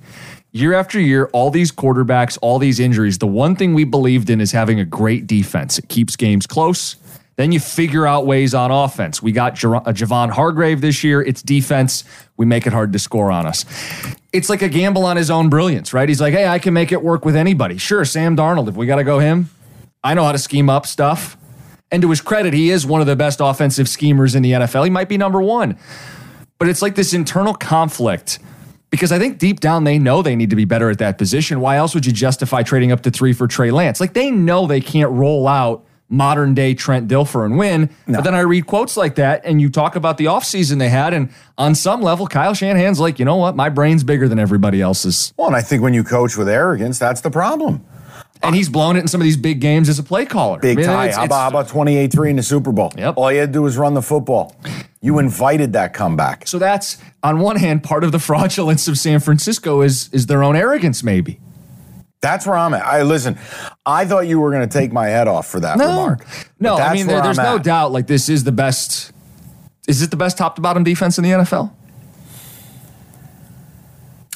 Year 0.51 0.73
after 0.73 0.99
year, 0.99 1.29
all 1.33 1.49
these 1.49 1.71
quarterbacks, 1.71 2.37
all 2.41 2.59
these 2.59 2.79
injuries, 2.79 3.17
the 3.17 3.27
one 3.27 3.55
thing 3.55 3.73
we 3.73 3.85
believed 3.85 4.29
in 4.29 4.39
is 4.39 4.51
having 4.51 4.79
a 4.79 4.85
great 4.85 5.25
defense. 5.25 5.79
It 5.79 5.89
keeps 5.89 6.15
games 6.15 6.45
close. 6.45 6.95
Then 7.35 7.51
you 7.51 7.59
figure 7.59 8.05
out 8.05 8.27
ways 8.27 8.53
on 8.53 8.69
offense. 8.69 9.21
We 9.21 9.31
got 9.31 9.53
uh, 9.53 9.81
Javon 9.91 10.29
Hargrave 10.29 10.81
this 10.81 11.03
year. 11.03 11.21
It's 11.23 11.41
defense. 11.41 12.03
We 12.37 12.45
make 12.45 12.67
it 12.67 12.73
hard 12.73 12.93
to 12.93 12.99
score 12.99 13.31
on 13.31 13.47
us. 13.47 13.65
It's 14.31 14.49
like 14.49 14.61
a 14.61 14.69
gamble 14.69 15.05
on 15.05 15.17
his 15.17 15.31
own 15.31 15.49
brilliance, 15.49 15.93
right? 15.93 16.07
He's 16.07 16.21
like, 16.21 16.33
hey, 16.33 16.47
I 16.47 16.59
can 16.59 16.73
make 16.75 16.91
it 16.91 17.01
work 17.01 17.25
with 17.25 17.35
anybody. 17.35 17.77
Sure, 17.77 18.05
Sam 18.05 18.37
Darnold, 18.37 18.67
if 18.67 18.75
we 18.75 18.85
got 18.85 18.97
to 18.97 19.03
go 19.03 19.17
him, 19.17 19.49
I 20.03 20.13
know 20.13 20.23
how 20.23 20.31
to 20.31 20.37
scheme 20.37 20.69
up 20.69 20.85
stuff. 20.85 21.37
And 21.93 22.01
to 22.01 22.09
his 22.09 22.21
credit, 22.21 22.55
he 22.55 22.71
is 22.71 22.87
one 22.87 23.01
of 23.01 23.07
the 23.07 23.15
best 23.15 23.39
offensive 23.39 23.87
schemers 23.87 24.33
in 24.33 24.41
the 24.41 24.53
NFL. 24.53 24.83
He 24.83 24.89
might 24.89 25.07
be 25.07 25.15
number 25.15 25.39
one. 25.39 25.77
But 26.57 26.67
it's 26.67 26.81
like 26.81 26.95
this 26.95 27.13
internal 27.13 27.53
conflict 27.53 28.39
because 28.89 29.11
I 29.11 29.19
think 29.19 29.37
deep 29.37 29.59
down 29.59 29.83
they 29.83 29.99
know 29.99 30.23
they 30.23 30.35
need 30.35 30.49
to 30.49 30.55
be 30.55 30.65
better 30.65 30.89
at 30.89 30.97
that 30.97 31.19
position. 31.19 31.59
Why 31.59 31.77
else 31.77 31.93
would 31.93 32.07
you 32.07 32.11
justify 32.11 32.63
trading 32.63 32.91
up 32.91 33.01
to 33.01 33.11
three 33.11 33.31
for 33.31 33.47
Trey 33.47 33.69
Lance? 33.69 33.99
Like 33.99 34.13
they 34.13 34.31
know 34.31 34.65
they 34.65 34.81
can't 34.81 35.11
roll 35.11 35.47
out 35.47 35.85
modern 36.09 36.55
day 36.55 36.73
Trent 36.73 37.07
Dilfer 37.07 37.45
and 37.45 37.59
win. 37.59 37.91
But 38.07 38.23
then 38.23 38.33
I 38.33 38.39
read 38.39 38.65
quotes 38.65 38.97
like 38.97 39.15
that 39.15 39.45
and 39.45 39.61
you 39.61 39.69
talk 39.69 39.95
about 39.95 40.17
the 40.17 40.25
offseason 40.25 40.79
they 40.79 40.89
had. 40.89 41.13
And 41.13 41.29
on 41.59 41.75
some 41.75 42.01
level, 42.01 42.25
Kyle 42.25 42.55
Shanahan's 42.55 42.99
like, 42.99 43.19
you 43.19 43.25
know 43.25 43.35
what? 43.35 43.55
My 43.55 43.69
brain's 43.69 44.03
bigger 44.03 44.27
than 44.27 44.39
everybody 44.39 44.81
else's. 44.81 45.31
Well, 45.37 45.47
and 45.47 45.55
I 45.55 45.61
think 45.61 45.83
when 45.83 45.93
you 45.93 46.03
coach 46.03 46.37
with 46.37 46.49
arrogance, 46.49 46.97
that's 46.97 47.21
the 47.21 47.31
problem. 47.31 47.85
And 48.41 48.53
he's 48.53 48.67
blown 48.67 48.97
it 48.97 48.99
in 48.99 49.07
some 49.07 49.21
of 49.21 49.25
these 49.25 49.37
big 49.37 49.61
games 49.61 49.87
as 49.87 49.99
a 49.99 50.03
play 50.03 50.25
caller. 50.25 50.59
Big 50.59 50.77
I 50.77 50.81
mean, 50.81 50.85
tie. 50.89 51.03
it's- 51.05 51.15
How 51.15 51.23
it's- 51.23 51.25
about, 51.37 51.41
how 51.53 51.59
about 51.61 51.67
28 51.69 52.11
3 52.11 52.29
in 52.31 52.35
the 52.35 52.43
Super 52.43 52.73
Bowl? 52.73 52.91
Yep. 52.97 53.13
All 53.15 53.31
you 53.31 53.39
had 53.39 53.49
to 53.49 53.53
do 53.53 53.61
was 53.61 53.77
run 53.77 53.93
the 53.93 54.01
football. 54.01 54.53
You 55.01 55.17
invited 55.19 55.73
that 55.73 55.93
comeback. 55.93 56.45
So 56.47 56.59
that's 56.59 56.97
on 57.23 57.39
one 57.39 57.55
hand, 57.55 57.83
part 57.83 58.03
of 58.03 58.11
the 58.11 58.19
fraudulence 58.29 58.87
of 58.89 58.97
San 58.97 59.19
Francisco 59.21 59.81
is 59.81 60.09
is 60.11 60.25
their 60.27 60.43
own 60.43 60.55
arrogance, 60.57 61.03
maybe. 61.03 61.39
That's 62.21 62.45
where 62.47 62.55
I'm 62.57 62.73
at. 62.73 62.85
I 62.85 63.01
listen. 63.03 63.37
I 63.85 64.05
thought 64.05 64.27
you 64.27 64.39
were 64.39 64.51
going 64.51 64.67
to 64.67 64.73
take 64.79 64.93
my 64.93 65.07
head 65.07 65.27
off 65.27 65.47
for 65.47 65.59
that 65.61 65.77
remark. 65.77 66.25
no. 66.59 66.75
I 66.77 66.93
mean, 66.93 67.07
there, 67.07 67.21
there's 67.21 67.37
I'm 67.39 67.45
no 67.45 67.55
at. 67.57 67.63
doubt. 67.63 67.91
Like 67.91 68.07
this 68.07 68.27
is 68.29 68.43
the 68.45 68.51
best. 68.53 69.11
Is 69.89 70.01
it 70.01 70.09
the 70.11 70.15
best 70.17 70.37
top 70.37 70.55
to 70.55 70.61
bottom 70.61 70.83
defense 70.85 71.17
in 71.17 71.23
the 71.25 71.31
NFL? 71.31 71.71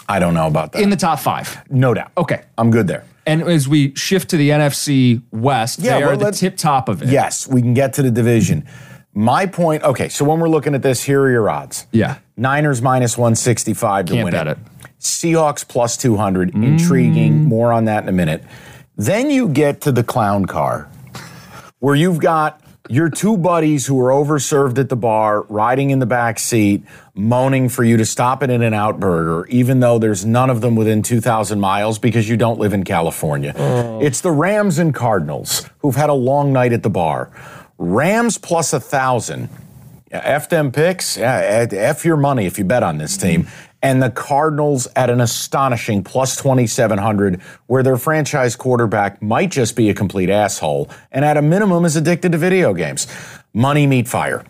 I 0.09 0.19
don't 0.19 0.33
know 0.33 0.47
about 0.47 0.71
that. 0.73 0.81
In 0.81 0.89
the 0.89 0.95
top 0.95 1.19
five. 1.19 1.61
no 1.69 1.93
doubt. 1.93 2.11
Okay. 2.17 2.43
I'm 2.57 2.71
good 2.71 2.87
there. 2.87 3.03
And 3.27 3.43
as 3.43 3.67
we 3.67 3.93
shift 3.95 4.29
to 4.29 4.37
the 4.37 4.49
NFC 4.49 5.21
West, 5.31 5.79
Yeah, 5.79 5.99
they 5.99 6.05
well, 6.05 6.13
are 6.13 6.17
the 6.17 6.31
tip 6.31 6.57
top 6.57 6.87
of 6.89 7.03
it. 7.03 7.09
Yes, 7.09 7.47
we 7.47 7.61
can 7.61 7.73
get 7.73 7.93
to 7.93 8.01
the 8.01 8.09
division. 8.11 8.65
My 9.13 9.45
point. 9.45 9.83
Okay, 9.83 10.09
so 10.09 10.23
when 10.25 10.39
we're 10.39 10.49
looking 10.49 10.73
at 10.75 10.81
this, 10.81 11.03
here 11.03 11.21
are 11.21 11.29
your 11.31 11.49
odds. 11.49 11.87
Yeah. 11.91 12.19
Niners 12.37 12.81
minus 12.81 13.17
165 13.17 14.05
to 14.05 14.13
Can't 14.13 14.23
win 14.25 14.31
bet 14.31 14.47
it. 14.47 14.51
it. 14.51 14.89
Seahawks 14.99 15.67
plus 15.67 15.97
200. 15.97 16.53
Intriguing. 16.55 17.33
Mm. 17.33 17.43
More 17.45 17.73
on 17.73 17.85
that 17.85 18.03
in 18.03 18.09
a 18.09 18.13
minute. 18.13 18.43
Then 18.95 19.29
you 19.29 19.49
get 19.49 19.81
to 19.81 19.91
the 19.91 20.03
clown 20.03 20.45
car, 20.45 20.89
where 21.79 21.95
you've 21.95 22.19
got 22.19 22.61
your 22.89 23.09
two 23.09 23.37
buddies 23.37 23.85
who 23.85 23.99
are 23.99 24.09
overserved 24.09 24.77
at 24.77 24.89
the 24.89 24.95
bar, 24.95 25.43
riding 25.43 25.89
in 25.89 25.99
the 25.99 26.05
back 26.05 26.39
seat, 26.39 26.83
moaning 27.13 27.69
for 27.69 27.83
you 27.83 27.97
to 27.97 28.05
stop 28.05 28.43
at 28.43 28.49
In 28.49 28.61
and 28.61 28.75
Out 28.75 28.99
Burger, 28.99 29.45
even 29.47 29.79
though 29.79 29.99
there's 29.99 30.25
none 30.25 30.49
of 30.49 30.61
them 30.61 30.75
within 30.75 31.01
2,000 31.01 31.59
miles 31.59 31.99
because 31.99 32.29
you 32.29 32.37
don't 32.37 32.59
live 32.59 32.73
in 32.73 32.83
California. 32.83 33.53
Oh. 33.55 33.99
It's 34.01 34.21
the 34.21 34.31
Rams 34.31 34.79
and 34.79 34.93
Cardinals 34.93 35.69
who've 35.79 35.95
had 35.95 36.09
a 36.09 36.13
long 36.13 36.53
night 36.53 36.73
at 36.73 36.83
the 36.83 36.89
bar. 36.89 37.31
Rams 37.77 38.37
plus 38.37 38.73
a 38.73 38.79
thousand. 38.79 39.49
F 40.09 40.49
them 40.49 40.71
picks. 40.71 41.17
Yeah, 41.17 41.67
F 41.69 42.05
your 42.05 42.17
money 42.17 42.45
if 42.45 42.57
you 42.57 42.63
bet 42.63 42.81
on 42.81 42.97
this 42.97 43.17
team. 43.17 43.47
And 43.81 44.01
the 44.01 44.09
Cardinals 44.09 44.87
at 44.95 45.09
an 45.09 45.21
astonishing 45.21 46.03
plus 46.03 46.35
2,700, 46.37 47.41
where 47.67 47.83
their 47.83 47.97
franchise 47.97 48.55
quarterback 48.55 49.21
might 49.21 49.51
just 49.51 49.75
be 49.75 49.89
a 49.89 49.93
complete 49.93 50.29
asshole 50.29 50.89
and 51.11 51.23
at 51.23 51.37
a 51.37 51.41
minimum 51.41 51.85
is 51.85 51.95
addicted 51.95 52.31
to 52.31 52.37
video 52.37 52.73
games. 52.73 53.07
Money 53.53 53.85
meet 53.85 54.07
fire. 54.07 54.43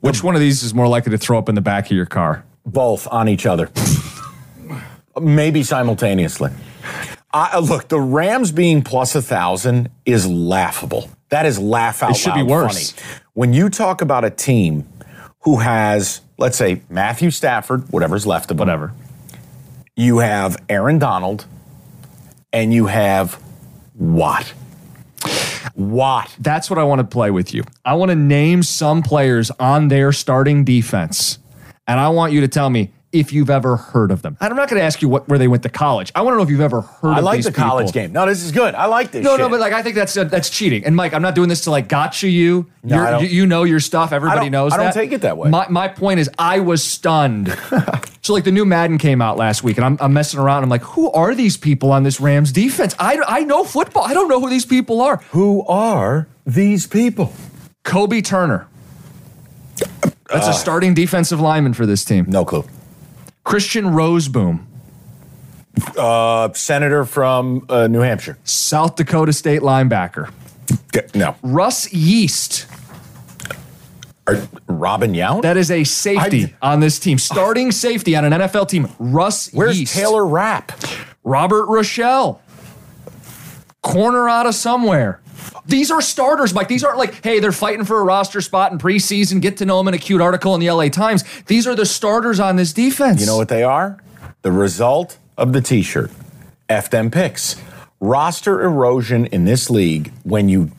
Which 0.00 0.24
one 0.24 0.34
of 0.34 0.40
these 0.40 0.62
is 0.62 0.72
more 0.72 0.88
likely 0.88 1.10
to 1.12 1.18
throw 1.18 1.38
up 1.38 1.48
in 1.48 1.54
the 1.54 1.60
back 1.60 1.86
of 1.86 1.92
your 1.92 2.06
car? 2.06 2.44
Both 2.64 3.06
on 3.08 3.28
each 3.28 3.44
other. 3.44 3.70
Maybe 5.20 5.62
simultaneously. 5.62 6.50
I, 7.32 7.56
uh, 7.56 7.60
look, 7.60 7.88
the 7.88 8.00
Rams 8.00 8.52
being 8.52 8.82
plus 8.82 9.14
a 9.14 9.22
thousand 9.22 9.90
is 10.06 10.26
laughable. 10.26 11.10
That 11.28 11.46
is 11.46 11.58
laugh 11.58 12.02
out 12.02 12.12
It 12.12 12.16
should 12.16 12.34
be 12.34 12.42
worse. 12.42 12.92
funny. 12.92 13.22
When 13.34 13.52
you 13.52 13.68
talk 13.68 14.00
about 14.02 14.24
a 14.24 14.30
team 14.30 14.88
who 15.40 15.58
has, 15.58 16.22
let's 16.40 16.56
say, 16.56 16.82
Matthew 16.88 17.30
Stafford, 17.30 17.88
whatever's 17.92 18.26
left 18.26 18.50
of 18.50 18.56
him, 18.56 18.58
Whatever. 18.60 18.92
you 19.94 20.18
have 20.18 20.56
Aaron 20.68 20.98
Donald, 20.98 21.44
and 22.52 22.72
you 22.74 22.86
have 22.86 23.40
Watt. 23.94 24.52
Watt. 25.76 26.34
That's 26.40 26.68
what 26.70 26.78
I 26.78 26.84
want 26.84 27.00
to 27.00 27.04
play 27.06 27.30
with 27.30 27.54
you. 27.54 27.64
I 27.84 27.94
want 27.94 28.10
to 28.10 28.16
name 28.16 28.62
some 28.62 29.02
players 29.02 29.50
on 29.52 29.88
their 29.88 30.12
starting 30.12 30.64
defense, 30.64 31.38
and 31.86 32.00
I 32.00 32.08
want 32.08 32.32
you 32.32 32.40
to 32.40 32.48
tell 32.48 32.70
me 32.70 32.92
if 33.12 33.32
you've 33.32 33.50
ever 33.50 33.76
heard 33.76 34.12
of 34.12 34.22
them. 34.22 34.36
And 34.40 34.50
I'm 34.50 34.56
not 34.56 34.68
going 34.68 34.78
to 34.78 34.84
ask 34.86 35.02
you 35.02 35.08
what, 35.08 35.28
where 35.28 35.36
they 35.38 35.48
went 35.48 35.64
to 35.64 35.68
college. 35.68 36.12
I 36.14 36.22
want 36.22 36.34
to 36.34 36.36
know 36.38 36.42
if 36.44 36.48
you've 36.50 36.60
ever 36.60 36.82
heard 36.82 37.16
I 37.16 37.18
like 37.20 37.38
these 37.38 37.46
the 37.46 37.52
college 37.52 37.86
people. 37.88 38.02
game. 38.02 38.12
No, 38.12 38.24
this 38.24 38.44
is 38.44 38.52
good. 38.52 38.74
I 38.76 38.86
like 38.86 39.10
this. 39.10 39.24
No, 39.24 39.32
shit. 39.32 39.40
no, 39.40 39.48
but 39.48 39.58
like 39.58 39.72
I 39.72 39.82
think 39.82 39.96
that's 39.96 40.16
uh, 40.16 40.24
that's 40.24 40.48
cheating. 40.48 40.84
And 40.84 40.94
Mike, 40.94 41.12
I'm 41.12 41.22
not 41.22 41.34
doing 41.34 41.48
this 41.48 41.62
to 41.62 41.70
like 41.72 41.88
gotcha 41.88 42.28
you. 42.28 42.70
No, 42.84 42.96
You're- 43.18 43.22
you, 43.24 43.28
you 43.40 43.46
know 43.46 43.64
your 43.64 43.80
stuff. 43.80 44.12
Everybody 44.12 44.48
knows 44.48 44.72
I 44.72 44.76
don't 44.76 44.86
that. 44.86 44.94
take 44.94 45.10
it 45.12 45.22
that 45.22 45.36
way. 45.36 45.50
My, 45.50 45.66
my 45.68 45.88
point 45.88 46.20
is, 46.20 46.30
I 46.38 46.60
was 46.60 46.84
stunned. 46.84 47.48
so 48.22 48.32
like 48.32 48.44
the 48.44 48.52
new 48.52 48.64
Madden 48.64 48.96
came 48.98 49.20
out 49.20 49.36
last 49.36 49.64
week, 49.64 49.76
and 49.76 49.84
I'm, 49.84 49.98
I'm 50.00 50.12
messing 50.12 50.38
around. 50.38 50.62
I'm 50.62 50.68
like, 50.70 50.82
who 50.82 51.10
are 51.10 51.34
these 51.34 51.56
people 51.56 51.90
on 51.92 52.04
this 52.04 52.20
Rams 52.20 52.52
defense? 52.52 52.94
I 52.98 53.18
I 53.26 53.40
know 53.44 53.64
football. 53.64 54.04
I 54.04 54.14
don't 54.14 54.28
know 54.28 54.38
who 54.40 54.48
these 54.48 54.64
people 54.66 55.00
are. 55.00 55.16
who 55.30 55.66
are 55.66 56.28
these 56.46 56.86
people? 56.86 57.32
Kobie 57.84 58.24
Turner. 58.24 58.68
That's 60.28 60.46
Uh. 60.46 60.50
a 60.50 60.54
starting 60.54 60.94
defensive 60.94 61.40
lineman 61.40 61.74
for 61.74 61.86
this 61.86 62.04
team. 62.04 62.26
No 62.28 62.44
clue. 62.44 62.64
Christian 63.50 63.86
Rozeboom, 63.86 64.60
Uh, 65.98 66.52
senator 66.52 67.04
from 67.04 67.66
uh, 67.68 67.88
New 67.88 67.98
Hampshire. 68.00 68.38
South 68.44 68.94
Dakota 68.94 69.32
State 69.32 69.60
linebacker. 69.62 70.30
No. 71.16 71.34
Russ 71.42 71.92
Yeast. 71.92 72.66
Or 74.28 74.46
Robin 74.68 75.14
Yount? 75.14 75.42
That 75.42 75.56
is 75.56 75.70
a 75.72 75.82
safety 75.82 76.54
on 76.62 76.78
this 76.78 77.00
team. 77.00 77.18
Starting 77.18 77.72
safety 77.72 78.14
on 78.14 78.24
an 78.24 78.32
NFL 78.34 78.68
team. 78.68 78.88
Russ 79.00 79.52
Where's 79.52 79.80
Yeast. 79.80 79.94
Taylor 79.96 80.24
Rapp? 80.24 80.70
Robert 81.24 81.66
Rochell. 81.66 82.38
Corner 83.82 84.28
out 84.28 84.46
of 84.46 84.54
somewhere. 84.54 85.20
These 85.66 85.90
are 85.90 86.00
starters, 86.00 86.54
Mike. 86.54 86.68
These 86.68 86.84
aren't 86.84 86.98
like, 86.98 87.22
hey, 87.24 87.40
they're 87.40 87.52
fighting 87.52 87.84
for 87.84 88.00
a 88.00 88.04
roster 88.04 88.40
spot 88.40 88.72
in 88.72 88.78
preseason. 88.78 89.40
Get 89.40 89.56
to 89.58 89.64
know 89.64 89.78
them 89.78 89.88
in 89.88 89.94
a 89.94 89.98
cute 89.98 90.20
article 90.20 90.54
in 90.54 90.60
the 90.60 90.70
LA 90.70 90.88
Times. 90.88 91.24
These 91.46 91.66
are 91.66 91.74
the 91.74 91.86
starters 91.86 92.40
on 92.40 92.56
this 92.56 92.72
defense. 92.72 93.20
You 93.20 93.26
know 93.26 93.36
what 93.36 93.48
they 93.48 93.62
are? 93.62 93.98
The 94.42 94.52
result 94.52 95.18
of 95.36 95.52
the 95.52 95.60
t-shirt. 95.60 96.10
F 96.68 96.90
them 96.90 97.10
picks. 97.10 97.56
Roster 98.00 98.62
erosion 98.62 99.26
in 99.26 99.44
this 99.44 99.68
league 99.68 100.12
when 100.22 100.48
you 100.48 100.70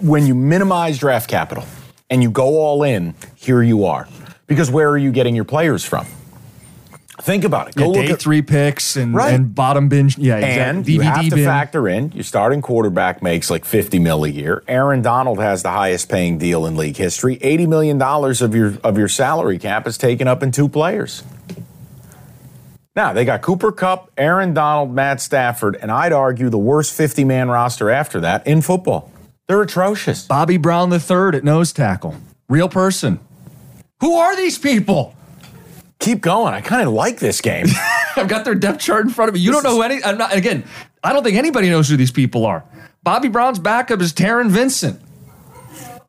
when 0.00 0.26
you 0.26 0.34
minimize 0.34 0.98
draft 0.98 1.28
capital 1.28 1.64
and 2.10 2.22
you 2.22 2.30
go 2.30 2.58
all 2.58 2.82
in, 2.82 3.14
here 3.36 3.62
you 3.62 3.84
are. 3.84 4.08
Because 4.46 4.70
where 4.70 4.88
are 4.88 4.98
you 4.98 5.12
getting 5.12 5.34
your 5.34 5.44
players 5.44 5.84
from? 5.84 6.06
Think 7.20 7.42
about 7.44 7.68
it. 7.68 7.74
Yeah, 7.76 7.84
Go 7.84 7.90
look 7.90 8.06
day 8.06 8.12
at 8.12 8.20
three 8.20 8.42
picks 8.42 8.94
and, 8.96 9.12
Right. 9.12 9.34
and 9.34 9.52
bottom 9.54 9.88
binge. 9.88 10.16
Yeah, 10.16 10.36
And 10.36 10.78
exactly. 10.78 10.92
you 10.94 11.00
have 11.00 11.24
to 11.28 11.34
bin. 11.36 11.44
factor 11.44 11.88
in 11.88 12.12
your 12.12 12.22
starting 12.22 12.62
quarterback 12.62 13.22
makes 13.22 13.50
like 13.50 13.64
50 13.64 13.98
mil 13.98 14.24
a 14.24 14.28
year. 14.28 14.62
Aaron 14.68 15.02
Donald 15.02 15.40
has 15.40 15.62
the 15.64 15.70
highest 15.70 16.08
paying 16.08 16.38
deal 16.38 16.64
in 16.64 16.76
league 16.76 16.96
history. 16.96 17.38
80 17.42 17.66
million 17.66 17.98
dollars 17.98 18.40
of 18.40 18.54
your 18.54 18.74
of 18.84 18.96
your 18.96 19.08
salary 19.08 19.58
cap 19.58 19.86
is 19.88 19.98
taken 19.98 20.28
up 20.28 20.42
in 20.44 20.52
two 20.52 20.68
players. 20.68 21.24
Now, 22.94 23.12
they 23.12 23.24
got 23.24 23.42
Cooper 23.42 23.70
Kupp, 23.70 24.10
Aaron 24.16 24.54
Donald, 24.54 24.92
Matt 24.92 25.20
Stafford, 25.20 25.76
and 25.80 25.90
I'd 25.90 26.12
argue 26.12 26.48
the 26.50 26.58
worst 26.58 26.92
50 26.94 27.24
man 27.24 27.48
roster 27.48 27.90
after 27.90 28.20
that 28.20 28.44
in 28.46 28.60
football. 28.60 29.10
They're 29.46 29.62
atrocious. 29.62 30.26
Bobby 30.26 30.56
Brown 30.56 30.90
the 30.90 30.98
third 31.00 31.34
at 31.34 31.44
nose 31.44 31.72
tackle. 31.72 32.16
Real 32.48 32.68
person. 32.68 33.20
Who 34.00 34.16
are 34.16 34.36
these 34.36 34.58
people? 34.58 35.14
Keep 36.00 36.20
going. 36.20 36.54
I 36.54 36.60
kind 36.60 36.86
of 36.86 36.94
like 36.94 37.18
this 37.18 37.40
game. 37.40 37.66
I've 38.16 38.28
got 38.28 38.44
their 38.44 38.54
depth 38.54 38.80
chart 38.80 39.04
in 39.04 39.10
front 39.10 39.28
of 39.28 39.34
me. 39.34 39.40
You 39.40 39.52
don't 39.52 39.62
know 39.62 39.74
who 39.74 39.82
any. 39.82 40.02
I'm 40.02 40.18
not. 40.18 40.34
Again, 40.34 40.64
I 41.02 41.12
don't 41.12 41.24
think 41.24 41.36
anybody 41.36 41.70
knows 41.70 41.88
who 41.88 41.96
these 41.96 42.12
people 42.12 42.46
are. 42.46 42.64
Bobby 43.02 43.28
Brown's 43.28 43.58
backup 43.58 44.00
is 44.00 44.12
Taryn 44.12 44.50
Vincent. 44.50 45.00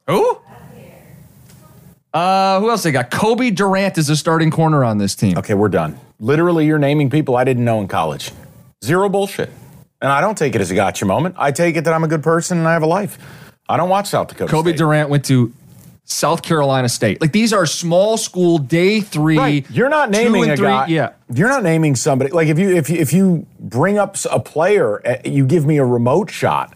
Who? 0.07 0.39
Uh, 2.13 2.59
who 2.59 2.69
else 2.69 2.83
they 2.83 2.91
got? 2.91 3.11
Cobie 3.11 3.51
Durant 3.51 3.97
is 3.97 4.09
a 4.09 4.15
starting 4.15 4.49
corner 4.49 4.83
on 4.83 4.97
this 4.97 5.15
team. 5.15 5.37
Okay, 5.37 5.53
we're 5.53 5.69
done. 5.69 5.99
Literally, 6.19 6.65
you're 6.65 6.79
naming 6.79 7.09
people 7.09 7.35
I 7.35 7.43
didn't 7.43 7.63
know 7.65 7.79
in 7.79 7.87
college. 7.87 8.31
Zero 8.83 9.09
bullshit. 9.09 9.49
And 10.01 10.11
I 10.11 10.21
don't 10.21 10.37
take 10.37 10.55
it 10.55 10.61
as 10.61 10.71
a 10.71 10.75
gotcha 10.75 11.05
moment. 11.05 11.35
I 11.37 11.51
take 11.51 11.75
it 11.75 11.83
that 11.83 11.93
I'm 11.93 12.03
a 12.03 12.07
good 12.07 12.23
person 12.23 12.57
and 12.57 12.67
I 12.67 12.73
have 12.73 12.83
a 12.83 12.87
life. 12.87 13.17
I 13.67 13.77
don't 13.77 13.89
watch 13.89 14.07
South 14.07 14.29
Dakota. 14.29 14.51
Cobie 14.51 14.71
State. 14.71 14.77
Durant 14.77 15.09
went 15.09 15.25
to 15.25 15.53
South 16.11 16.41
Carolina 16.41 16.89
State. 16.89 17.21
Like 17.21 17.31
these 17.31 17.53
are 17.53 17.65
small 17.65 18.17
school 18.17 18.57
day 18.57 18.99
three. 18.99 19.37
Right. 19.37 19.69
You're 19.69 19.89
not 19.89 20.09
naming 20.09 20.49
a 20.49 20.55
three- 20.57 20.65
guy. 20.67 20.87
Yeah. 20.87 21.11
You're 21.33 21.49
not 21.49 21.63
naming 21.63 21.95
somebody. 21.95 22.31
Like 22.31 22.47
if 22.47 22.57
you 22.57 22.75
if 22.75 22.89
you, 22.89 22.97
if 22.97 23.13
you 23.13 23.45
bring 23.59 23.97
up 23.99 24.17
a 24.31 24.39
player, 24.39 25.05
uh, 25.07 25.17
you 25.23 25.45
give 25.45 25.65
me 25.65 25.77
a 25.77 25.85
remote 25.85 26.31
shot. 26.31 26.73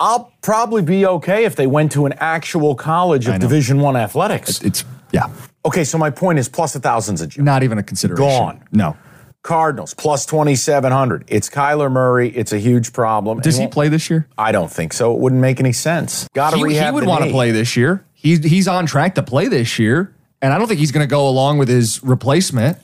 I'll 0.00 0.32
probably 0.42 0.82
be 0.82 1.06
okay 1.06 1.44
if 1.44 1.54
they 1.56 1.66
went 1.66 1.92
to 1.92 2.06
an 2.06 2.14
actual 2.14 2.74
college 2.74 3.28
of. 3.28 3.38
Division 3.38 3.80
One 3.80 3.96
athletics. 3.96 4.60
It's 4.62 4.84
yeah, 5.12 5.28
Okay, 5.64 5.84
so 5.84 5.96
my 5.98 6.10
point 6.10 6.38
is 6.38 6.48
plus 6.48 6.74
a 6.74 6.80
thousand's 6.80 7.20
a 7.20 7.26
joke. 7.28 7.44
not 7.44 7.62
even 7.62 7.78
a 7.78 7.82
consideration. 7.82 8.26
Gone. 8.26 8.64
No. 8.72 8.96
Cardinals 9.42 9.92
plus 9.92 10.24
twenty 10.24 10.54
seven 10.56 10.90
hundred. 10.90 11.24
It's 11.28 11.50
Kyler 11.50 11.92
Murray. 11.92 12.30
It's 12.30 12.52
a 12.52 12.58
huge 12.58 12.94
problem. 12.94 13.40
Does 13.40 13.58
And 13.58 13.68
he 13.68 13.70
play 13.70 13.88
this 13.90 14.08
year? 14.08 14.26
I 14.38 14.52
don't 14.52 14.70
think 14.72 14.94
so. 14.94 15.14
It 15.14 15.20
wouldn't 15.20 15.42
make 15.42 15.60
any 15.60 15.72
sense. 15.74 16.26
Got 16.34 16.50
to 16.52 16.56
He, 16.56 16.64
rehab. 16.64 16.86
he 16.86 16.90
would 16.94 17.06
want 17.06 17.24
to 17.24 17.30
play 17.30 17.50
this 17.50 17.76
year. 17.76 18.02
He's 18.24 18.42
he's 18.42 18.66
on 18.66 18.86
track 18.86 19.14
to 19.16 19.22
play 19.22 19.48
this 19.48 19.78
year, 19.78 20.14
and 20.40 20.50
I 20.52 20.58
don't 20.58 20.66
think 20.66 20.80
he's 20.80 20.92
going 20.92 21.06
to 21.06 21.10
go 21.10 21.28
along 21.28 21.58
with 21.58 21.68
his 21.68 22.02
replacement. 22.02 22.78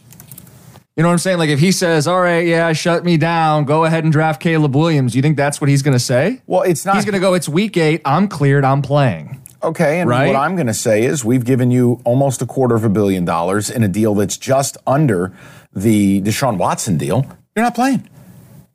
You 0.97 1.03
know 1.03 1.09
what 1.09 1.15
I'm 1.15 1.19
saying? 1.19 1.39
Like 1.39 1.49
if 1.49 1.59
he 1.61 1.73
says, 1.73 2.07
"All 2.07 2.21
right, 2.21 2.47
yeah, 2.47 2.71
shut 2.75 3.05
me 3.07 3.17
down. 3.17 3.65
Go 3.65 3.85
ahead 3.87 4.05
and 4.05 4.13
draft 4.13 4.43
Caleb 4.43 4.77
Williams." 4.77 5.17
You 5.17 5.23
think 5.23 5.39
that's 5.39 5.59
what 5.59 5.71
he's 5.71 5.81
going 5.81 5.95
to 5.95 5.99
say? 5.99 6.43
Well, 6.47 6.61
it's 6.61 6.85
not. 6.85 6.97
He's 6.97 7.07
going 7.07 7.15
to 7.15 7.21
go. 7.21 7.33
It's 7.33 7.49
week 7.49 7.79
eight. 7.79 8.03
I'm 8.05 8.29
cleared. 8.29 8.67
I'm 8.67 8.83
playing. 8.83 9.41
Okay, 9.63 10.01
and 10.01 10.11
Right? 10.11 10.27
what 10.27 10.37
I'm 10.37 10.57
going 10.57 10.67
to 10.67 10.75
say 10.75 11.05
is 11.05 11.25
we've 11.25 11.45
given 11.45 11.71
you 11.71 12.03
almost 12.05 12.43
a 12.43 12.47
quarter 12.47 12.75
of 12.75 12.85
a 12.85 12.89
billion 12.91 13.25
dollars 13.25 13.71
in 13.71 13.83
a 13.83 13.89
deal 13.89 14.15
that's 14.15 14.37
just 14.37 14.77
under 14.87 15.33
the 15.73 16.21
Deshaun 16.21 16.59
Watson 16.59 16.99
deal. 16.99 17.27
You're 17.57 17.65
not 17.65 17.75
playing. 17.75 18.09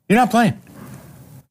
You're 0.08 0.18
not 0.18 0.30
playing. 0.30 0.60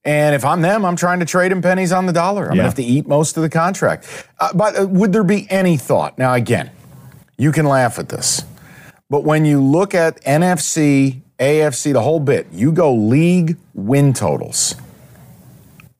And 0.06 0.36
if 0.36 0.46
I'm 0.46 0.62
them, 0.62 0.86
I'm 0.86 0.96
trying 0.96 1.20
to 1.20 1.26
trade 1.26 1.52
him 1.52 1.64
pennies 1.64 1.92
on 1.92 2.06
the 2.06 2.14
dollar. 2.14 2.44
I'm 2.44 2.50
going 2.50 2.58
to 2.60 2.64
have 2.64 2.76
to 2.76 2.84
eat 2.84 3.08
most 3.08 3.38
of 3.38 3.44
the 3.44 3.50
contract. 3.50 4.30
Uh, 4.40 4.54
but 4.54 4.80
uh, 4.80 4.88
would 4.88 5.12
there 5.12 5.24
be 5.24 5.48
any 5.50 5.78
thought? 5.78 6.18
Now, 6.20 6.36
again, 6.36 6.70
you 7.38 7.52
can 7.52 7.66
laugh 7.66 7.98
at 7.98 8.10
this, 8.10 8.44
but 9.10 9.24
when 9.24 9.46
you 9.46 9.62
look 9.62 9.96
at 9.96 10.22
NFC, 10.24 11.22
AFC, 11.40 11.92
the 11.92 12.02
whole 12.02 12.20
bit, 12.20 12.48
you 12.52 12.72
go 12.72 12.94
league 12.94 13.58
win 13.74 14.14
totals. 14.14 14.76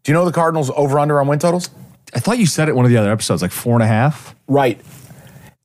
Do 0.04 0.12
you 0.12 0.14
know 0.14 0.24
the 0.24 0.32
Cardinals 0.32 0.70
over 0.76 1.00
under 1.00 1.20
on 1.20 1.28
win 1.28 1.40
totals? 1.40 1.70
I 2.14 2.20
thought 2.20 2.38
you 2.38 2.46
said 2.46 2.70
it 2.70 2.76
one 2.76 2.86
of 2.86 2.92
the 2.92 2.98
other 2.98 3.12
episodes, 3.12 3.42
like 3.42 3.52
four 3.52 3.74
and 3.74 3.84
a 3.84 3.88
half. 3.88 4.36
Right. 4.48 4.80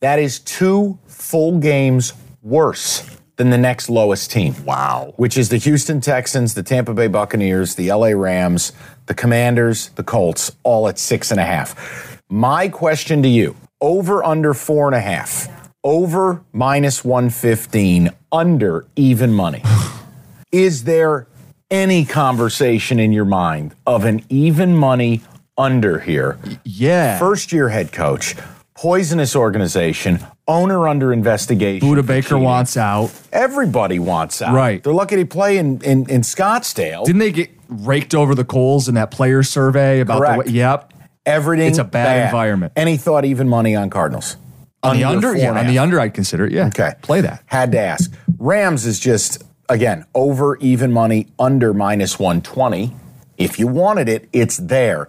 That 0.01 0.19
is 0.19 0.39
two 0.39 0.99
full 1.07 1.59
games 1.59 2.15
worse 2.43 3.10
than 3.41 3.49
the 3.49 3.57
next 3.57 3.89
lowest 3.89 4.31
team. 4.31 4.55
Wow. 4.67 5.15
Which 5.17 5.39
is 5.39 5.49
the 5.49 5.57
Houston 5.57 6.03
Texans, 6.03 6.53
the 6.53 6.63
Tampa 6.63 6.93
Bay 6.93 7.07
Buccaneers, 7.07 7.75
the 7.75 7.91
LA 7.91 8.09
Rams, 8.09 8.73
the 9.07 9.15
Commanders, 9.15 9.89
the 9.95 10.05
Colts, 10.05 10.55
all 10.63 10.89
at 10.89 10.99
six 10.99 11.31
and 11.31 11.41
a 11.41 11.45
half. 11.45 12.21
My 12.29 12.69
question 12.69 13.23
to 13.23 13.29
you 13.31 13.57
over 13.81 14.23
under 14.23 14.53
four 14.53 14.89
and 14.89 14.95
a 14.95 15.01
half, 15.01 15.49
over 15.83 16.45
minus 16.53 17.03
115, 17.03 18.11
under 18.31 18.85
even 18.95 19.33
money. 19.33 19.63
is 20.53 20.85
there 20.85 21.27
any 21.71 22.05
conversation 22.05 22.99
in 23.01 23.11
your 23.11 23.25
mind 23.25 23.75
of 23.87 24.05
an 24.05 24.23
even 24.29 24.77
money 24.77 25.23
under 25.57 25.99
here. 25.99 26.39
Yeah. 26.65 27.19
First 27.19 27.53
year 27.53 27.71
head 27.71 27.91
coach, 27.91 28.35
poisonous 28.81 29.37
organization, 29.37 30.19
owner 30.49 30.89
under 30.89 31.13
investigation. 31.13 31.87
Budda 31.87 32.07
Baker 32.07 32.29
cheating. 32.29 32.45
wants 32.45 32.79
out. 32.79 33.13
Everybody 33.31 33.99
wants 33.99 34.41
out. 34.41 34.55
Right. 34.55 34.83
They're 34.83 34.95
lucky 34.95 35.17
to 35.17 35.27
play 35.27 35.59
in, 35.59 35.83
in, 35.83 36.09
in 36.09 36.23
Scottsdale. 36.23 37.05
Didn't 37.05 37.19
they 37.19 37.31
get 37.31 37.51
raked 37.69 38.15
over 38.15 38.35
the 38.35 38.45
coals 38.45 38.89
in 38.89 38.95
that 38.95 39.11
player 39.11 39.43
survey 39.43 40.01
about 40.01 40.21
Correct. 40.21 40.45
the 40.47 40.51
way? 40.53 40.57
Yep. 40.57 40.95
Everything. 41.27 41.69
It's 41.69 41.77
a 41.77 41.85
bad 41.85 42.25
environment. 42.25 42.73
And 42.75 42.89
he 42.89 42.97
thought 42.97 43.27
even 43.27 43.51
money 43.51 43.77
on 43.77 43.91
Cardinals. 43.91 44.39
On 44.83 44.97
the 44.97 45.05
under, 45.05 45.37
yeah, 45.37 45.53
on 45.59 45.67
the 45.67 45.79
under, 45.79 46.01
I'd 46.01 46.15
consider 46.15 46.47
it. 46.47 46.53
Yeah. 46.53 46.69
Okay. 46.69 46.95
Play 47.03 47.21
that. 47.21 47.43
Had 47.45 47.73
to 47.73 47.79
ask. 47.79 48.11
Rams 48.39 48.87
is 48.87 48.99
just, 48.99 49.45
again, 49.69 50.07
over 50.15 50.57
even 50.57 50.91
money, 50.91 51.27
under 51.39 51.75
minus 51.75 52.19
120. 52.19 52.97
If 53.37 53.59
you 53.59 53.67
wanted 53.67 54.09
it, 54.09 54.31
it's 54.33 54.57
there. 54.57 55.09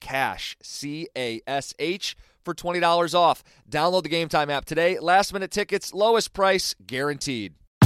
CASH, 0.00 0.56
C 0.62 1.08
A 1.16 1.40
S 1.46 1.74
H, 1.78 2.16
for 2.44 2.54
$20 2.54 3.14
off. 3.14 3.42
Download 3.68 4.02
the 4.02 4.08
Game 4.08 4.28
Time 4.28 4.50
app 4.50 4.64
today. 4.64 4.98
Last 4.98 5.32
minute 5.32 5.50
tickets, 5.50 5.94
lowest 5.94 6.32
price 6.32 6.74
guaranteed. 6.86 7.54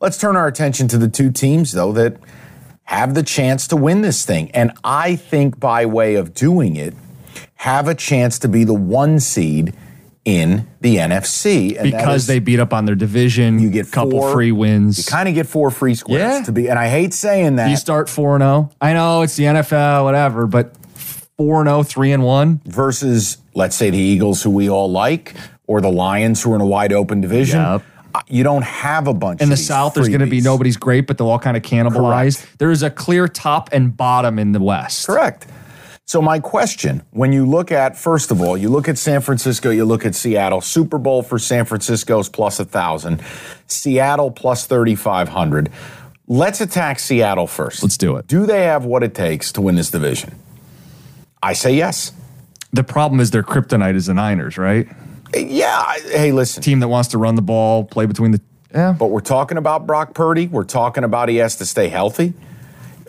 Let's 0.00 0.16
turn 0.18 0.36
our 0.36 0.46
attention 0.46 0.86
to 0.88 0.98
the 0.98 1.08
two 1.08 1.30
teams, 1.32 1.72
though, 1.72 1.92
that 1.92 2.16
have 2.84 3.14
the 3.14 3.22
chance 3.22 3.66
to 3.68 3.76
win 3.76 4.02
this 4.02 4.24
thing. 4.24 4.50
And 4.52 4.72
I 4.84 5.16
think 5.16 5.58
by 5.58 5.86
way 5.86 6.14
of 6.14 6.34
doing 6.34 6.76
it, 6.76 6.94
have 7.56 7.88
a 7.88 7.94
chance 7.94 8.38
to 8.40 8.48
be 8.48 8.64
the 8.64 8.74
one 8.74 9.18
seed 9.18 9.74
in 10.24 10.66
the 10.80 10.96
NFC. 10.98 11.76
And 11.76 11.90
Because 11.90 12.22
is- 12.22 12.26
they 12.28 12.38
beat 12.38 12.60
up 12.60 12.72
on 12.72 12.84
their 12.84 12.94
division. 12.94 13.58
you 13.58 13.70
get 13.70 13.88
a 13.88 13.90
couple 13.90 14.20
four- 14.20 14.32
free 14.32 14.52
wins. 14.52 14.98
You 14.98 15.04
kind 15.04 15.28
of 15.28 15.34
get 15.34 15.46
four 15.46 15.70
free 15.70 15.94
squares 15.94 16.20
Yeah. 16.40 16.42
to 16.44 16.52
be. 16.52 16.68
And 16.68 16.78
I 16.78 16.88
hate 16.88 17.12
saying 17.12 17.56
that 17.56 17.68
you 17.70 17.76
start 17.76 18.08
4 18.08 18.38
0. 18.38 18.70
I 18.80 18.92
know 18.92 19.22
it's 19.22 19.36
the 19.36 19.46
NFL, 19.46 20.04
whatever, 20.04 20.46
but 20.46 20.74
4 21.36 21.64
0, 21.64 21.82
3 21.82 22.12
and 22.12 22.22
1. 22.22 22.60
versus, 22.66 23.38
let's 23.54 23.74
say, 23.74 23.90
the 23.90 23.98
Eagles, 23.98 24.42
who 24.42 24.50
we 24.50 24.68
all 24.70 24.90
like, 24.90 25.34
or 25.66 25.80
the 25.80 25.90
Lions, 25.90 26.42
who 26.42 26.52
are 26.52 26.56
in 26.56 26.60
a 26.60 26.66
wide 26.66 26.92
open 26.92 27.20
division. 27.20 27.60
Yep. 27.60 27.82
You 28.26 28.42
don't 28.42 28.64
have 28.64 29.06
a 29.06 29.14
bunch. 29.14 29.40
In 29.40 29.48
the 29.48 29.56
South, 29.56 29.94
there's 29.94 30.08
going 30.08 30.20
to 30.20 30.26
be 30.26 30.40
nobody's 30.40 30.76
great, 30.76 31.06
but 31.06 31.18
they'll 31.18 31.28
all 31.28 31.38
kind 31.38 31.56
of 31.56 31.62
cannibalize. 31.62 32.46
There 32.58 32.70
is 32.70 32.82
a 32.82 32.90
clear 32.90 33.28
top 33.28 33.68
and 33.72 33.96
bottom 33.96 34.38
in 34.38 34.52
the 34.52 34.60
West. 34.60 35.06
Correct. 35.06 35.46
So 36.06 36.22
my 36.22 36.38
question, 36.40 37.02
when 37.10 37.32
you 37.34 37.44
look 37.44 37.70
at 37.70 37.94
first 37.94 38.30
of 38.30 38.40
all, 38.40 38.56
you 38.56 38.70
look 38.70 38.88
at 38.88 38.96
San 38.96 39.20
Francisco, 39.20 39.68
you 39.68 39.84
look 39.84 40.06
at 40.06 40.14
Seattle. 40.14 40.62
Super 40.62 40.96
Bowl 40.96 41.22
for 41.22 41.38
San 41.38 41.66
Francisco's 41.66 42.30
plus 42.30 42.58
a 42.58 42.64
thousand, 42.64 43.22
Seattle 43.66 44.30
plus 44.30 44.66
thirty 44.66 44.94
five 44.94 45.28
hundred. 45.28 45.70
Let's 46.26 46.62
attack 46.62 46.98
Seattle 46.98 47.46
first. 47.46 47.82
Let's 47.82 47.98
do 47.98 48.16
it. 48.16 48.26
Do 48.26 48.46
they 48.46 48.64
have 48.64 48.86
what 48.86 49.02
it 49.02 49.14
takes 49.14 49.52
to 49.52 49.60
win 49.60 49.76
this 49.76 49.90
division? 49.90 50.34
I 51.42 51.52
say 51.52 51.74
yes. 51.74 52.12
The 52.72 52.84
problem 52.84 53.20
is 53.20 53.30
their 53.30 53.42
kryptonite 53.42 53.94
is 53.94 54.06
the 54.06 54.14
Niners, 54.14 54.56
right? 54.56 54.88
Yeah. 55.36 55.82
I- 55.86 56.00
Hey, 56.10 56.32
listen. 56.32 56.62
Team 56.62 56.80
that 56.80 56.88
wants 56.88 57.08
to 57.10 57.18
run 57.18 57.34
the 57.34 57.42
ball, 57.42 57.84
play 57.84 58.06
between 58.06 58.30
the. 58.32 58.40
Yeah. 58.74 58.92
But 58.92 59.06
we're 59.06 59.20
talking 59.20 59.56
about 59.58 59.86
Brock 59.86 60.14
Purdy. 60.14 60.46
We're 60.46 60.64
talking 60.64 61.04
about 61.04 61.28
he 61.28 61.36
has 61.36 61.56
to 61.56 61.66
stay 61.66 61.88
healthy. 61.88 62.34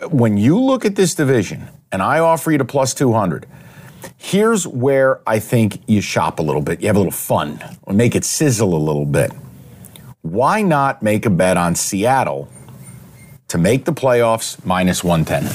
When 0.09 0.37
you 0.37 0.57
look 0.59 0.85
at 0.85 0.95
this 0.95 1.13
division, 1.13 1.67
and 1.91 2.01
I 2.01 2.19
offer 2.19 2.51
you 2.51 2.57
to 2.59 2.65
plus 2.65 2.93
200, 2.93 3.45
here's 4.15 4.65
where 4.65 5.19
I 5.27 5.39
think 5.39 5.81
you 5.87 5.99
shop 5.99 6.39
a 6.39 6.41
little 6.41 6.61
bit. 6.61 6.79
You 6.81 6.87
have 6.87 6.95
a 6.95 6.99
little 6.99 7.11
fun, 7.11 7.61
or 7.83 7.93
make 7.93 8.15
it 8.15 8.23
sizzle 8.23 8.73
a 8.73 8.79
little 8.79 9.05
bit. 9.05 9.31
Why 10.21 10.61
not 10.61 11.01
make 11.03 11.25
a 11.25 11.29
bet 11.29 11.57
on 11.57 11.75
Seattle 11.75 12.47
to 13.49 13.57
make 13.57 13.83
the 13.85 13.93
playoffs 13.93 14.63
minus 14.65 15.03
110? 15.03 15.51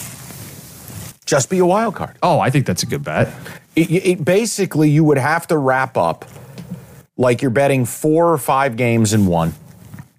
Just 1.25 1.49
be 1.49 1.59
a 1.59 1.67
wild 1.67 1.95
card. 1.95 2.17
Oh, 2.23 2.39
I 2.41 2.51
think 2.51 2.67
that's 2.67 2.83
a 2.83 2.87
good 2.87 3.03
bet. 3.03 3.33
It, 3.77 3.91
it, 3.91 4.25
basically, 4.25 4.91
you 4.91 5.05
would 5.05 5.17
have 5.19 5.47
to 5.47 5.57
wrap 5.57 5.97
up 5.97 6.27
like 7.17 7.43
you're 7.43 7.51
betting 7.51 7.85
four 7.85 8.33
or 8.33 8.39
five 8.39 8.77
games 8.77 9.13
in 9.13 9.27
one, 9.27 9.55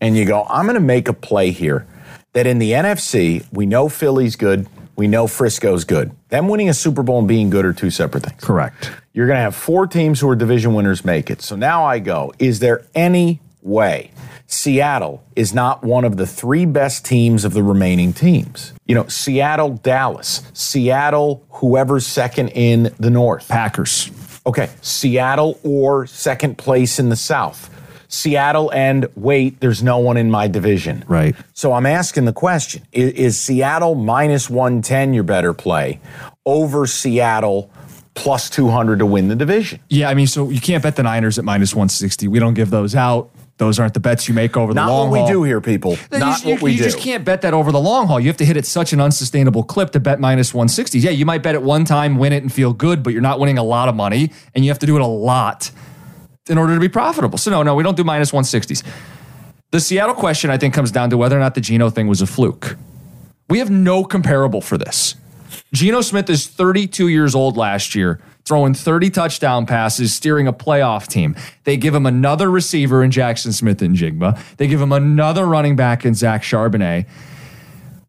and 0.01 0.17
you 0.17 0.25
go, 0.25 0.45
I'm 0.49 0.65
going 0.65 0.75
to 0.75 0.79
make 0.79 1.07
a 1.07 1.13
play 1.13 1.51
here 1.51 1.85
that 2.33 2.45
in 2.45 2.59
the 2.59 2.71
NFC, 2.71 3.45
we 3.51 3.65
know 3.65 3.89
Philly's 3.89 4.35
good, 4.35 4.67
we 4.95 5.07
know 5.07 5.27
Frisco's 5.27 5.83
good. 5.83 6.11
Them 6.29 6.47
winning 6.47 6.69
a 6.69 6.73
Super 6.73 7.03
Bowl 7.03 7.19
and 7.19 7.27
being 7.27 7.49
good 7.49 7.65
are 7.65 7.73
two 7.73 7.89
separate 7.89 8.23
things. 8.23 8.41
Correct. 8.41 8.91
You're 9.13 9.27
going 9.27 9.37
to 9.37 9.41
have 9.41 9.55
four 9.55 9.87
teams 9.87 10.19
who 10.19 10.29
are 10.29 10.35
division 10.35 10.73
winners 10.73 11.03
make 11.03 11.29
it. 11.29 11.41
So 11.41 11.55
now 11.55 11.85
I 11.85 11.99
go, 11.99 12.33
is 12.39 12.59
there 12.59 12.85
any 12.93 13.41
way 13.61 14.11
Seattle 14.47 15.23
is 15.35 15.53
not 15.53 15.83
one 15.83 16.05
of 16.05 16.17
the 16.17 16.27
three 16.27 16.65
best 16.65 17.05
teams 17.05 17.45
of 17.45 17.53
the 17.53 17.63
remaining 17.63 18.13
teams? 18.13 18.73
You 18.85 18.95
know, 18.95 19.07
Seattle, 19.07 19.71
Dallas, 19.71 20.43
Seattle, 20.53 21.45
whoever's 21.49 22.05
second 22.05 22.49
in 22.49 22.93
the 22.99 23.09
North. 23.09 23.47
Packers. 23.47 24.11
Okay, 24.47 24.69
Seattle 24.81 25.59
or 25.63 26.05
second 26.07 26.57
place 26.57 26.99
in 26.99 27.09
the 27.09 27.15
South. 27.15 27.71
Seattle 28.07 28.71
and 28.73 29.07
wait, 29.15 29.59
there's 29.59 29.81
no 29.81 29.97
one 29.97 30.17
in 30.17 30.29
my 30.29 30.47
division. 30.47 31.03
Right. 31.07 31.35
So 31.53 31.73
I'm 31.73 31.85
asking 31.85 32.25
the 32.25 32.33
question 32.33 32.83
is, 32.91 33.11
is 33.13 33.39
Seattle 33.39 33.95
minus 33.95 34.49
110 34.49 35.13
your 35.13 35.23
better 35.23 35.53
play 35.53 35.99
over 36.45 36.85
Seattle 36.85 37.71
plus 38.13 38.49
200 38.49 38.99
to 38.99 39.05
win 39.05 39.27
the 39.27 39.35
division? 39.35 39.79
Yeah, 39.89 40.09
I 40.09 40.13
mean, 40.13 40.27
so 40.27 40.49
you 40.49 40.61
can't 40.61 40.81
bet 40.81 40.95
the 40.95 41.03
Niners 41.03 41.37
at 41.37 41.45
minus 41.45 41.73
160. 41.73 42.27
We 42.27 42.39
don't 42.39 42.53
give 42.53 42.69
those 42.69 42.95
out. 42.95 43.31
Those 43.57 43.79
aren't 43.79 43.93
the 43.93 44.01
bets 44.01 44.27
you 44.27 44.33
make 44.33 44.57
over 44.57 44.73
the 44.73 44.81
Not 44.81 44.89
long 44.89 45.09
what 45.11 45.19
haul. 45.19 45.27
we 45.27 45.31
do 45.33 45.43
here, 45.43 45.61
people. 45.61 45.91
Not 46.11 46.19
just- 46.19 46.45
you, 46.45 46.53
what 46.55 46.61
we 46.61 46.71
you 46.71 46.77
do. 46.79 46.83
You 46.83 46.89
just 46.91 47.01
can't 47.01 47.23
bet 47.23 47.41
that 47.43 47.53
over 47.53 47.71
the 47.71 47.79
long 47.79 48.07
haul. 48.07 48.19
You 48.19 48.27
have 48.27 48.35
to 48.37 48.45
hit 48.45 48.57
it 48.57 48.65
such 48.65 48.91
an 48.91 48.99
unsustainable 48.99 49.63
clip 49.63 49.91
to 49.91 49.99
bet 50.01 50.19
minus 50.19 50.53
160. 50.53 50.99
Yeah, 50.99 51.11
you 51.11 51.25
might 51.25 51.41
bet 51.41 51.55
it 51.55 51.63
one 51.63 51.85
time, 51.85 52.17
win 52.17 52.33
it, 52.33 52.43
and 52.43 52.51
feel 52.51 52.73
good, 52.73 53.01
but 53.01 53.13
you're 53.13 53.21
not 53.21 53.39
winning 53.39 53.57
a 53.57 53.63
lot 53.63 53.87
of 53.87 53.95
money, 53.95 54.31
and 54.53 54.65
you 54.65 54.71
have 54.71 54.79
to 54.79 54.85
do 54.85 54.95
it 54.97 55.01
a 55.01 55.05
lot. 55.07 55.71
in 56.47 56.59
order 56.59 56.75
to 56.75 56.79
be 56.79 56.89
profitable. 56.89 57.39
So 57.39 57.49
no, 57.49 57.63
no, 57.63 57.73
we 57.73 57.81
don't 57.81 57.97
do 57.97 58.03
minus 58.03 58.29
160s. 58.31 58.83
The 59.71 59.79
Seattle 59.79 60.13
question, 60.13 60.51
I 60.51 60.57
think, 60.59 60.75
comes 60.75 60.91
down 60.91 61.09
to 61.09 61.17
whether 61.17 61.35
or 61.35 61.39
not 61.39 61.55
the 61.55 61.61
Geno 61.61 61.89
thing 61.89 62.07
was 62.07 62.21
a 62.21 62.27
fluke. 62.27 62.77
We 63.49 63.57
have 63.57 63.71
no 63.71 64.03
comparable 64.03 64.61
for 64.61 64.77
this. 64.77 65.15
Geno 65.73 66.01
Smith 66.01 66.29
is 66.29 66.45
32 66.45 67.07
years 67.07 67.33
old 67.33 67.57
last 67.57 67.95
year, 67.95 68.19
throwing 68.45 68.73
30 68.73 69.09
touchdown 69.09 69.65
passes, 69.65 70.13
steering 70.13 70.47
a 70.47 70.53
playoff 70.53 71.07
team. 71.07 71.35
They 71.63 71.77
give 71.77 71.95
him 71.95 72.05
another 72.05 72.49
receiver 72.49 73.03
in 73.03 73.09
Jaxon 73.11 73.53
Smith-Njigba. 73.53 74.57
They 74.57 74.67
give 74.67 74.79
him 74.79 74.91
another 74.91 75.45
running 75.45 75.75
back 75.75 76.05
in 76.05 76.13
Zach 76.13 76.43
Charbonnet. 76.43 77.07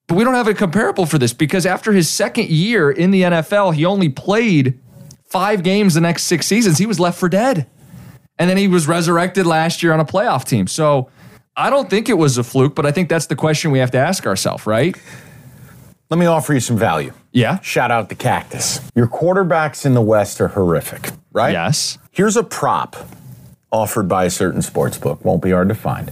But 0.06 0.16
we 0.16 0.24
don't 0.24 0.34
have 0.34 0.46
a 0.46 0.54
comparable 0.54 1.06
for 1.06 1.18
this 1.18 1.32
because 1.32 1.66
after 1.66 1.92
his 1.92 2.08
second 2.08 2.48
year 2.48 2.90
in 2.90 3.10
the 3.10 3.22
NFL, 3.22 3.74
he 3.74 3.84
only 3.84 4.08
played 4.08 4.78
five 5.24 5.62
games 5.62 5.94
the 5.94 6.00
next 6.00 6.24
six 6.24 6.46
seasons. 6.46 6.78
He 6.78 6.86
was 6.86 7.00
left 7.00 7.18
for 7.18 7.28
dead. 7.28 7.66
And 8.38 8.50
then 8.50 8.58
he 8.58 8.68
was 8.68 8.86
resurrected 8.86 9.46
last 9.46 9.82
year 9.82 9.92
on 9.92 10.00
a 10.00 10.04
playoff 10.04 10.44
team. 10.44 10.66
So 10.66 11.08
I 11.56 11.70
don't 11.70 11.88
think 11.88 12.08
it 12.08 12.14
was 12.18 12.36
a 12.36 12.44
fluke, 12.44 12.74
but 12.74 12.84
I 12.84 12.92
think 12.92 13.08
that's 13.08 13.26
the 13.26 13.36
question 13.36 13.70
we 13.70 13.78
have 13.78 13.90
to 13.92 13.98
ask 13.98 14.26
ourselves, 14.26 14.66
right? 14.66 14.94
Let 16.10 16.18
me 16.18 16.26
offer 16.26 16.52
you 16.52 16.60
some 16.60 16.76
value. 16.76 17.12
Yeah. 17.36 17.60
Shout 17.60 17.90
out 17.90 18.08
the 18.08 18.14
cactus. 18.14 18.80
Your 18.94 19.06
quarterbacks 19.06 19.84
in 19.84 19.92
the 19.92 20.00
West 20.00 20.40
are 20.40 20.48
horrific, 20.48 21.10
right? 21.32 21.52
Yes. 21.52 21.98
Here's 22.10 22.34
a 22.34 22.42
prop 22.42 22.96
offered 23.70 24.08
by 24.08 24.24
a 24.24 24.30
certain 24.30 24.62
sports 24.62 24.96
book. 24.96 25.22
Won't 25.22 25.42
be 25.42 25.50
hard 25.50 25.68
to 25.68 25.74
find. 25.74 26.10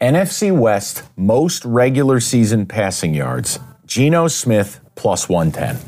NFC 0.00 0.56
West 0.56 1.02
most 1.16 1.66
regular 1.66 2.18
season 2.18 2.64
passing 2.64 3.12
yards. 3.12 3.58
Geno 3.84 4.26
Smith 4.26 4.80
plus 4.94 5.28
110. 5.28 5.84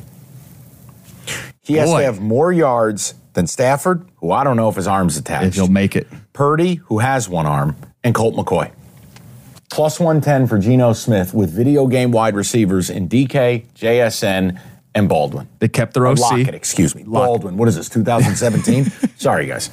He 1.62 1.74
has 1.74 1.88
Boy. 1.88 2.00
to 2.00 2.04
have 2.04 2.20
more 2.20 2.52
yards 2.52 3.14
than 3.32 3.46
Stafford, 3.46 4.06
who 4.16 4.30
I 4.30 4.44
don't 4.44 4.58
know 4.58 4.68
if 4.68 4.76
his 4.76 4.86
arm's 4.86 5.16
attached. 5.16 5.46
If 5.46 5.54
he'll 5.54 5.68
make 5.68 5.96
it. 5.96 6.06
Purdy, 6.34 6.74
who 6.74 6.98
has 6.98 7.30
one 7.30 7.46
arm, 7.46 7.76
and 8.04 8.14
Colt 8.14 8.34
McCoy. 8.34 8.70
Plus 9.80 9.98
110 9.98 10.46
for 10.46 10.58
Geno 10.58 10.92
Smith 10.92 11.32
with 11.32 11.48
video 11.50 11.86
game 11.86 12.10
wide 12.10 12.34
receivers 12.34 12.90
in 12.90 13.08
DK, 13.08 13.64
JSN, 13.72 14.60
and 14.94 15.08
Baldwin. 15.08 15.48
They 15.58 15.68
kept 15.68 15.94
their 15.94 16.06
OC. 16.06 16.18
Lockett, 16.18 16.54
excuse 16.54 16.94
me. 16.94 17.02
Baldwin. 17.04 17.56
What 17.56 17.66
is 17.66 17.76
this, 17.76 17.88
2017? 17.88 18.84
Sorry, 19.16 19.46
guys. 19.46 19.70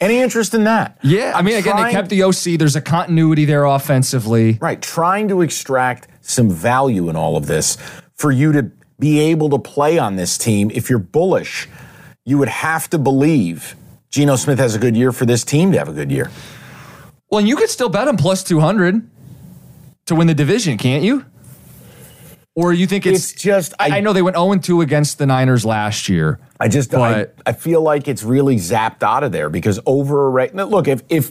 Any 0.00 0.16
interest 0.16 0.54
in 0.54 0.64
that? 0.64 0.96
Yeah, 1.02 1.32
I 1.36 1.42
mean, 1.42 1.58
again, 1.58 1.76
they 1.76 1.90
kept 1.90 2.08
the 2.08 2.22
OC. 2.22 2.58
There's 2.58 2.74
a 2.74 2.80
continuity 2.80 3.44
there 3.44 3.66
offensively. 3.66 4.56
Right, 4.62 4.80
trying 4.80 5.28
to 5.28 5.42
extract 5.42 6.08
some 6.22 6.48
value 6.48 7.10
in 7.10 7.14
all 7.14 7.36
of 7.36 7.44
this 7.44 7.76
for 8.14 8.32
you 8.32 8.50
to 8.52 8.72
be 8.98 9.20
able 9.20 9.50
to 9.50 9.58
play 9.58 9.98
on 9.98 10.16
this 10.16 10.38
team. 10.38 10.70
If 10.72 10.88
you're 10.88 10.98
bullish, 10.98 11.68
you 12.24 12.38
would 12.38 12.48
have 12.48 12.88
to 12.88 12.98
believe 12.98 13.76
Geno 14.08 14.36
Smith 14.36 14.58
has 14.58 14.74
a 14.74 14.78
good 14.78 14.96
year 14.96 15.12
for 15.12 15.26
this 15.26 15.44
team 15.44 15.70
to 15.72 15.78
have 15.78 15.90
a 15.90 15.92
good 15.92 16.10
year. 16.10 16.30
Well, 17.32 17.38
and 17.38 17.48
you 17.48 17.56
could 17.56 17.70
still 17.70 17.88
bet 17.88 18.06
him 18.08 18.18
plus 18.18 18.44
200 18.44 19.08
to 20.04 20.14
win 20.14 20.26
the 20.26 20.34
division, 20.34 20.76
can't 20.76 21.02
you? 21.02 21.24
Or 22.54 22.74
you 22.74 22.86
think 22.86 23.06
it's, 23.06 23.32
It's 23.32 23.42
just- 23.42 23.72
I, 23.80 23.86
I- 23.86 23.96
I 23.96 24.00
know 24.00 24.12
they 24.12 24.20
went 24.20 24.36
0 24.36 24.54
2 24.58 24.82
against 24.82 25.16
the 25.16 25.24
Niners 25.24 25.64
last 25.64 26.10
year. 26.10 26.38
I 26.60 26.68
just 26.68 26.92
I, 26.94 26.98
But- 26.98 27.34
I 27.46 27.52
feel 27.52 27.80
like 27.80 28.06
it's 28.06 28.22
really 28.22 28.56
zapped 28.56 29.02
out 29.02 29.24
of 29.24 29.32
there 29.32 29.48
because 29.48 29.80
over 29.86 30.26
a 30.26 30.28
rate. 30.28 30.54
Look, 30.54 30.86
if 30.88 31.00
if 31.08 31.30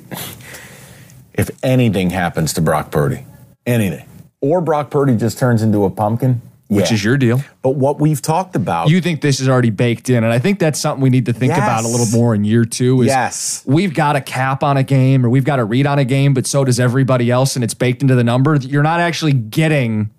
if 1.35 1.51
anything 1.61 2.09
happens 2.09 2.51
to 2.53 2.61
Brock 2.61 2.89
Purdy, 2.89 3.23
anything, 3.67 4.07
or 4.41 4.59
Brock 4.59 4.89
Purdy 4.89 5.15
just 5.15 5.37
turns 5.37 5.61
into 5.61 5.85
a 5.85 5.91
pumpkin, 5.91 6.41
Which 6.71 6.87
yeah. 6.89 6.93
is 6.93 7.03
your 7.03 7.17
deal. 7.17 7.43
But 7.61 7.71
what 7.71 7.99
we've 7.99 8.21
talked 8.21 8.55
about, 8.55 8.87
You 8.89 9.01
think 9.01 9.19
this 9.19 9.41
is 9.41 9.49
already 9.49 9.71
baked 9.71 10.09
in, 10.09 10.23
and 10.23 10.31
I 10.31 10.39
think 10.39 10.57
that's 10.57 10.79
something 10.79 11.01
we 11.01 11.09
need 11.09 11.25
to 11.25 11.33
think 11.33 11.51
about 11.51 11.83
a 11.83 11.87
little 11.89 12.05
more 12.17 12.33
in 12.33 12.45
year 12.45 12.63
two. 12.63 13.01
Is 13.01 13.07
Yes. 13.07 13.61
we've 13.65 13.93
got 13.93 14.15
a 14.15 14.21
cap 14.21 14.63
on 14.63 14.77
a 14.77 14.83
game, 14.83 15.25
or 15.25 15.29
we've 15.29 15.43
got 15.43 15.59
a 15.59 15.65
read 15.65 15.85
on 15.85 15.99
a 15.99 16.05
game, 16.05 16.33
but 16.33 16.47
so 16.47 16.63
does 16.63 16.79
everybody 16.79 17.29
else, 17.29 17.55
and 17.57 17.63
it's 17.65 17.73
baked 17.73 18.01
into 18.01 18.15
the 18.15 18.23
number. 18.23 18.55
You're 18.55 18.83
not 18.83 19.01
actually 19.01 19.33
getting 19.33 20.11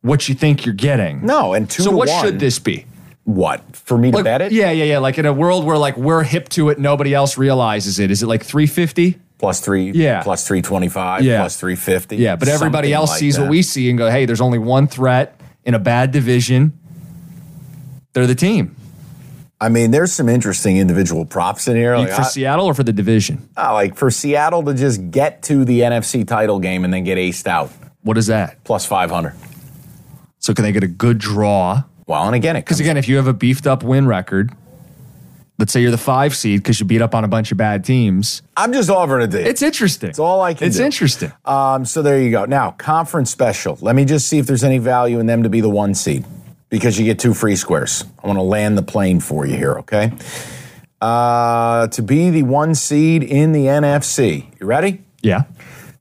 what 0.00 0.30
you 0.30 0.34
think 0.34 0.64
you're 0.64 0.74
getting. 0.74 1.26
no, 1.26 1.52
and 1.52 1.68
two 1.68 1.82
So 1.82 1.90
what 1.90 2.08
one, 2.08 2.24
should 2.24 2.40
this 2.40 2.58
be? 2.58 2.86
What 3.24 3.62
for 3.76 3.98
me 3.98 4.10
to 4.12 4.16
Like, 4.16 4.24
bet 4.24 4.40
it? 4.40 4.52
Yeah, 4.52 4.70
yeah, 4.70 4.84
yeah. 4.84 4.98
Like 4.98 5.18
in 5.18 5.26
a 5.26 5.32
world 5.32 5.64
where 5.66 5.76
like 5.76 5.98
we're 5.98 6.22
hip 6.22 6.48
to 6.50 6.70
it, 6.70 6.78
nobody 6.78 7.12
else 7.14 7.36
realizes 7.36 7.98
it. 7.98 8.10
Is 8.10 8.22
it 8.22 8.26
like 8.28 8.42
350? 8.44 9.18
plus 9.38 9.58
three, 9.60 9.90
Yeah. 9.90 10.22
plus 10.22 10.46
three 10.46 10.62
twenty 10.62 10.88
five, 10.88 11.22
Yeah. 11.22 11.40
plus 11.40 11.56
three 11.56 11.74
fifty. 11.74 12.16
Yeah, 12.16 12.36
but 12.36 12.46
everybody 12.48 12.92
else 12.94 13.18
sees 13.18 13.38
what 13.40 13.48
we 13.50 13.60
see 13.62 13.90
and 13.90 13.98
go, 13.98 14.08
hey, 14.08 14.24
there's 14.24 14.40
only 14.40 14.58
one 14.58 14.86
threat 14.86 15.36
in 15.64 15.74
a 15.74 15.78
bad 15.78 16.10
division. 16.10 16.78
They're 18.12 18.26
the 18.26 18.34
team. 18.34 18.76
I 19.60 19.68
mean, 19.68 19.92
there's 19.92 20.12
some 20.12 20.28
interesting 20.28 20.76
individual 20.76 21.24
props 21.24 21.68
in 21.68 21.76
here. 21.76 21.96
Like, 21.96 22.08
for 22.10 22.22
I- 22.22 22.24
Seattle 22.24 22.66
or 22.66 22.74
for 22.74 22.82
the 22.82 22.92
division? 22.92 23.48
I 23.56 23.72
like 23.72 23.96
for 23.96 24.10
Seattle 24.10 24.64
to 24.64 24.74
just 24.74 25.10
get 25.12 25.42
to 25.44 25.64
the 25.64 25.80
NFC 25.80 26.26
title 26.26 26.58
game 26.58 26.84
and 26.84 26.92
then 26.92 27.04
get 27.04 27.16
aced 27.16 27.46
out, 27.46 27.70
What 28.02 28.18
is 28.18 28.26
that? 28.26 28.62
plus 28.64 28.84
five 28.84 29.10
hundred. 29.10 29.34
So 30.40 30.52
can 30.52 30.64
they 30.64 30.72
get 30.72 30.82
a 30.82 30.88
good 30.88 31.18
draw? 31.18 31.84
Well, 32.08 32.24
and 32.26 32.34
again, 32.34 32.56
Because 32.56 32.80
again, 32.80 32.96
if 32.96 33.08
you 33.08 33.16
have 33.16 33.28
a 33.28 33.32
beefed 33.32 33.66
up 33.68 33.84
win 33.84 34.06
record, 34.08 34.50
let's 35.58 35.72
say 35.72 35.80
you're 35.80 35.90
the 35.90 35.98
five 35.98 36.34
seed 36.34 36.60
because 36.60 36.80
you 36.80 36.86
beat 36.86 37.02
up 37.02 37.14
on 37.14 37.24
a 37.24 37.28
bunch 37.28 37.52
of 37.52 37.58
bad 37.58 37.84
teams. 37.84 38.42
I'm 38.56 38.72
just 38.72 38.90
offering 38.90 39.24
a 39.24 39.26
deal. 39.28 39.46
It's 39.46 39.62
interesting. 39.62 40.10
It's 40.10 40.18
all 40.18 40.40
I 40.40 40.54
can 40.54 40.66
It's 40.68 40.78
do. 40.78 40.84
interesting. 40.84 41.32
Um, 41.44 41.84
so 41.84 42.02
there 42.02 42.20
you 42.20 42.30
go. 42.30 42.44
Now, 42.44 42.72
conference 42.72 43.30
special. 43.30 43.78
Let 43.80 43.94
me 43.94 44.04
just 44.04 44.28
see 44.28 44.38
if 44.38 44.46
there's 44.46 44.64
any 44.64 44.78
value 44.78 45.20
in 45.20 45.26
them 45.26 45.42
to 45.44 45.48
be 45.48 45.60
the 45.60 45.68
one 45.70 45.94
seed 45.94 46.24
because 46.68 46.98
you 46.98 47.04
get 47.04 47.18
two 47.18 47.34
free 47.34 47.56
squares. 47.56 48.04
I 48.22 48.26
want 48.26 48.38
to 48.38 48.42
land 48.42 48.76
the 48.78 48.82
plane 48.82 49.20
for 49.20 49.46
you 49.46 49.56
here, 49.56 49.74
okay? 49.80 50.12
Uh, 51.00 51.88
to 51.88 52.02
be 52.02 52.30
the 52.30 52.42
one 52.44 52.74
seed 52.74 53.22
in 53.22 53.52
the 53.52 53.66
NFC. 53.66 54.46
You 54.60 54.66
ready? 54.66 55.02
Yeah. 55.20 55.42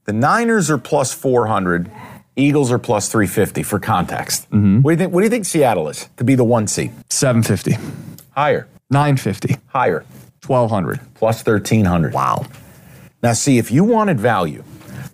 The 0.06 0.14
Niners 0.14 0.70
are 0.70 0.78
plus 0.78 1.14
400. 1.14 1.92
Eagles 2.36 2.72
are 2.72 2.80
plus 2.80 3.10
350 3.12 3.64
for 3.64 3.80
context. 3.80 4.44
Mm-hmm. 4.52 4.82
What 4.82 4.92
do 4.92 4.94
you 4.94 4.98
think? 4.98 5.14
What 5.14 5.20
do 5.22 5.26
you 5.26 5.30
think 5.30 5.46
Seattle 5.46 5.90
is 5.90 6.08
to 6.18 6.24
be 6.24 6.36
the 6.36 6.44
one 6.44 6.66
seed? 6.68 6.92
750, 7.10 7.78
Higher, 8.32 8.68
950, 8.92 9.58
higher, 9.68 10.06
1200. 10.46 11.00
plus 11.16 11.38
1300. 11.46 12.14
Wow. 12.14 12.46
Now, 13.24 13.34
see, 13.34 13.58
if 13.58 13.72
you 13.72 13.84
wanted 13.84 14.20
value, 14.20 14.64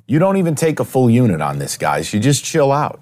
you 0.08 0.20
don't 0.20 0.38
even 0.38 0.56
take 0.56 0.80
a 0.80 0.86
full 0.86 1.10
unit 1.10 1.42
on 1.42 1.60
this, 1.60 1.78
guys. 1.78 2.14
You 2.14 2.20
just 2.20 2.44
chill 2.44 2.72
out. 2.72 3.00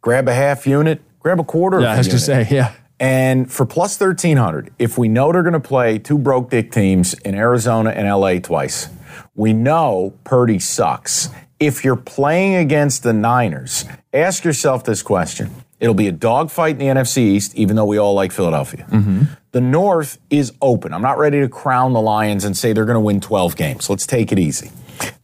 Grab 0.00 0.28
a 0.28 0.34
half 0.34 0.66
unit, 0.66 1.00
grab 1.18 1.40
a 1.40 1.44
quarter 1.44 1.80
Yeah, 1.80 1.88
I 1.88 1.92
of 1.92 1.98
was 1.98 2.06
a 2.06 2.10
going 2.10 2.18
to 2.18 2.24
say, 2.24 2.54
yeah. 2.54 2.74
And 3.00 3.50
for 3.50 3.66
plus 3.66 3.98
1300, 3.98 4.72
if 4.78 4.96
we 4.96 5.08
know 5.08 5.32
they're 5.32 5.42
going 5.42 5.54
to 5.54 5.60
play 5.60 5.98
two 5.98 6.18
broke 6.18 6.50
dick 6.50 6.70
teams 6.70 7.14
in 7.14 7.34
Arizona 7.34 7.90
and 7.90 8.08
LA 8.08 8.38
twice, 8.38 8.88
we 9.34 9.52
know 9.52 10.14
Purdy 10.24 10.58
sucks. 10.58 11.28
If 11.58 11.84
you're 11.84 11.96
playing 11.96 12.54
against 12.54 13.02
the 13.02 13.12
Niners, 13.12 13.84
ask 14.12 14.44
yourself 14.44 14.84
this 14.84 15.02
question. 15.02 15.50
It'll 15.84 15.92
be 15.92 16.08
a 16.08 16.12
dogfight 16.12 16.76
in 16.76 16.78
the 16.78 16.86
NFC 16.86 17.18
East, 17.18 17.54
even 17.56 17.76
though 17.76 17.84
we 17.84 17.98
all 17.98 18.14
like 18.14 18.32
Philadelphia. 18.32 18.86
Mm-hmm. 18.88 19.24
The 19.52 19.60
North 19.60 20.16
is 20.30 20.54
open. 20.62 20.94
I'm 20.94 21.02
not 21.02 21.18
ready 21.18 21.40
to 21.40 21.48
crown 21.50 21.92
the 21.92 22.00
Lions 22.00 22.46
and 22.46 22.56
say 22.56 22.72
they're 22.72 22.86
going 22.86 22.94
to 22.94 23.00
win 23.00 23.20
12 23.20 23.54
games. 23.54 23.90
Let's 23.90 24.06
take 24.06 24.32
it 24.32 24.38
easy. 24.38 24.70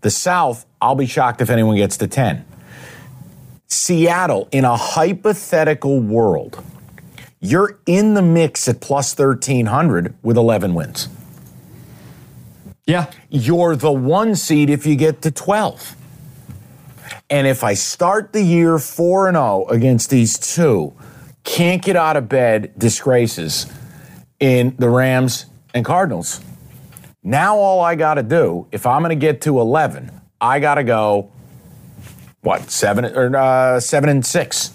The 0.02 0.10
South, 0.10 0.66
I'll 0.78 0.94
be 0.96 1.06
shocked 1.06 1.40
if 1.40 1.48
anyone 1.48 1.76
gets 1.76 1.96
to 1.96 2.06
10. 2.06 2.44
Seattle, 3.68 4.50
in 4.52 4.66
a 4.66 4.76
hypothetical 4.76 5.98
world, 5.98 6.62
you're 7.40 7.78
in 7.86 8.12
the 8.12 8.20
mix 8.20 8.68
at 8.68 8.82
plus 8.82 9.18
1300 9.18 10.14
with 10.22 10.36
11 10.36 10.74
wins. 10.74 11.08
Yeah. 12.84 13.10
You're 13.30 13.76
the 13.76 13.92
one 13.92 14.36
seed 14.36 14.68
if 14.68 14.84
you 14.84 14.94
get 14.94 15.22
to 15.22 15.30
12. 15.30 15.96
And 17.28 17.46
if 17.46 17.64
I 17.64 17.74
start 17.74 18.32
the 18.32 18.42
year 18.42 18.78
4 18.78 19.28
and 19.28 19.36
0 19.36 19.66
against 19.68 20.10
these 20.10 20.38
two, 20.38 20.94
can't 21.44 21.82
get 21.82 21.96
out 21.96 22.16
of 22.16 22.28
bed 22.28 22.72
disgraces 22.78 23.66
in 24.38 24.74
the 24.78 24.88
Rams 24.88 25.46
and 25.74 25.84
Cardinals. 25.84 26.40
Now 27.22 27.56
all 27.56 27.80
I 27.80 27.94
got 27.94 28.14
to 28.14 28.22
do, 28.22 28.66
if 28.72 28.86
I'm 28.86 29.02
going 29.02 29.10
to 29.10 29.16
get 29.16 29.42
to 29.42 29.60
11, 29.60 30.10
I 30.40 30.58
got 30.60 30.76
to 30.76 30.84
go 30.84 31.30
what, 32.42 32.70
7 32.70 33.04
or 33.04 33.36
uh, 33.36 33.80
7 33.80 34.08
and 34.08 34.24
6. 34.24 34.70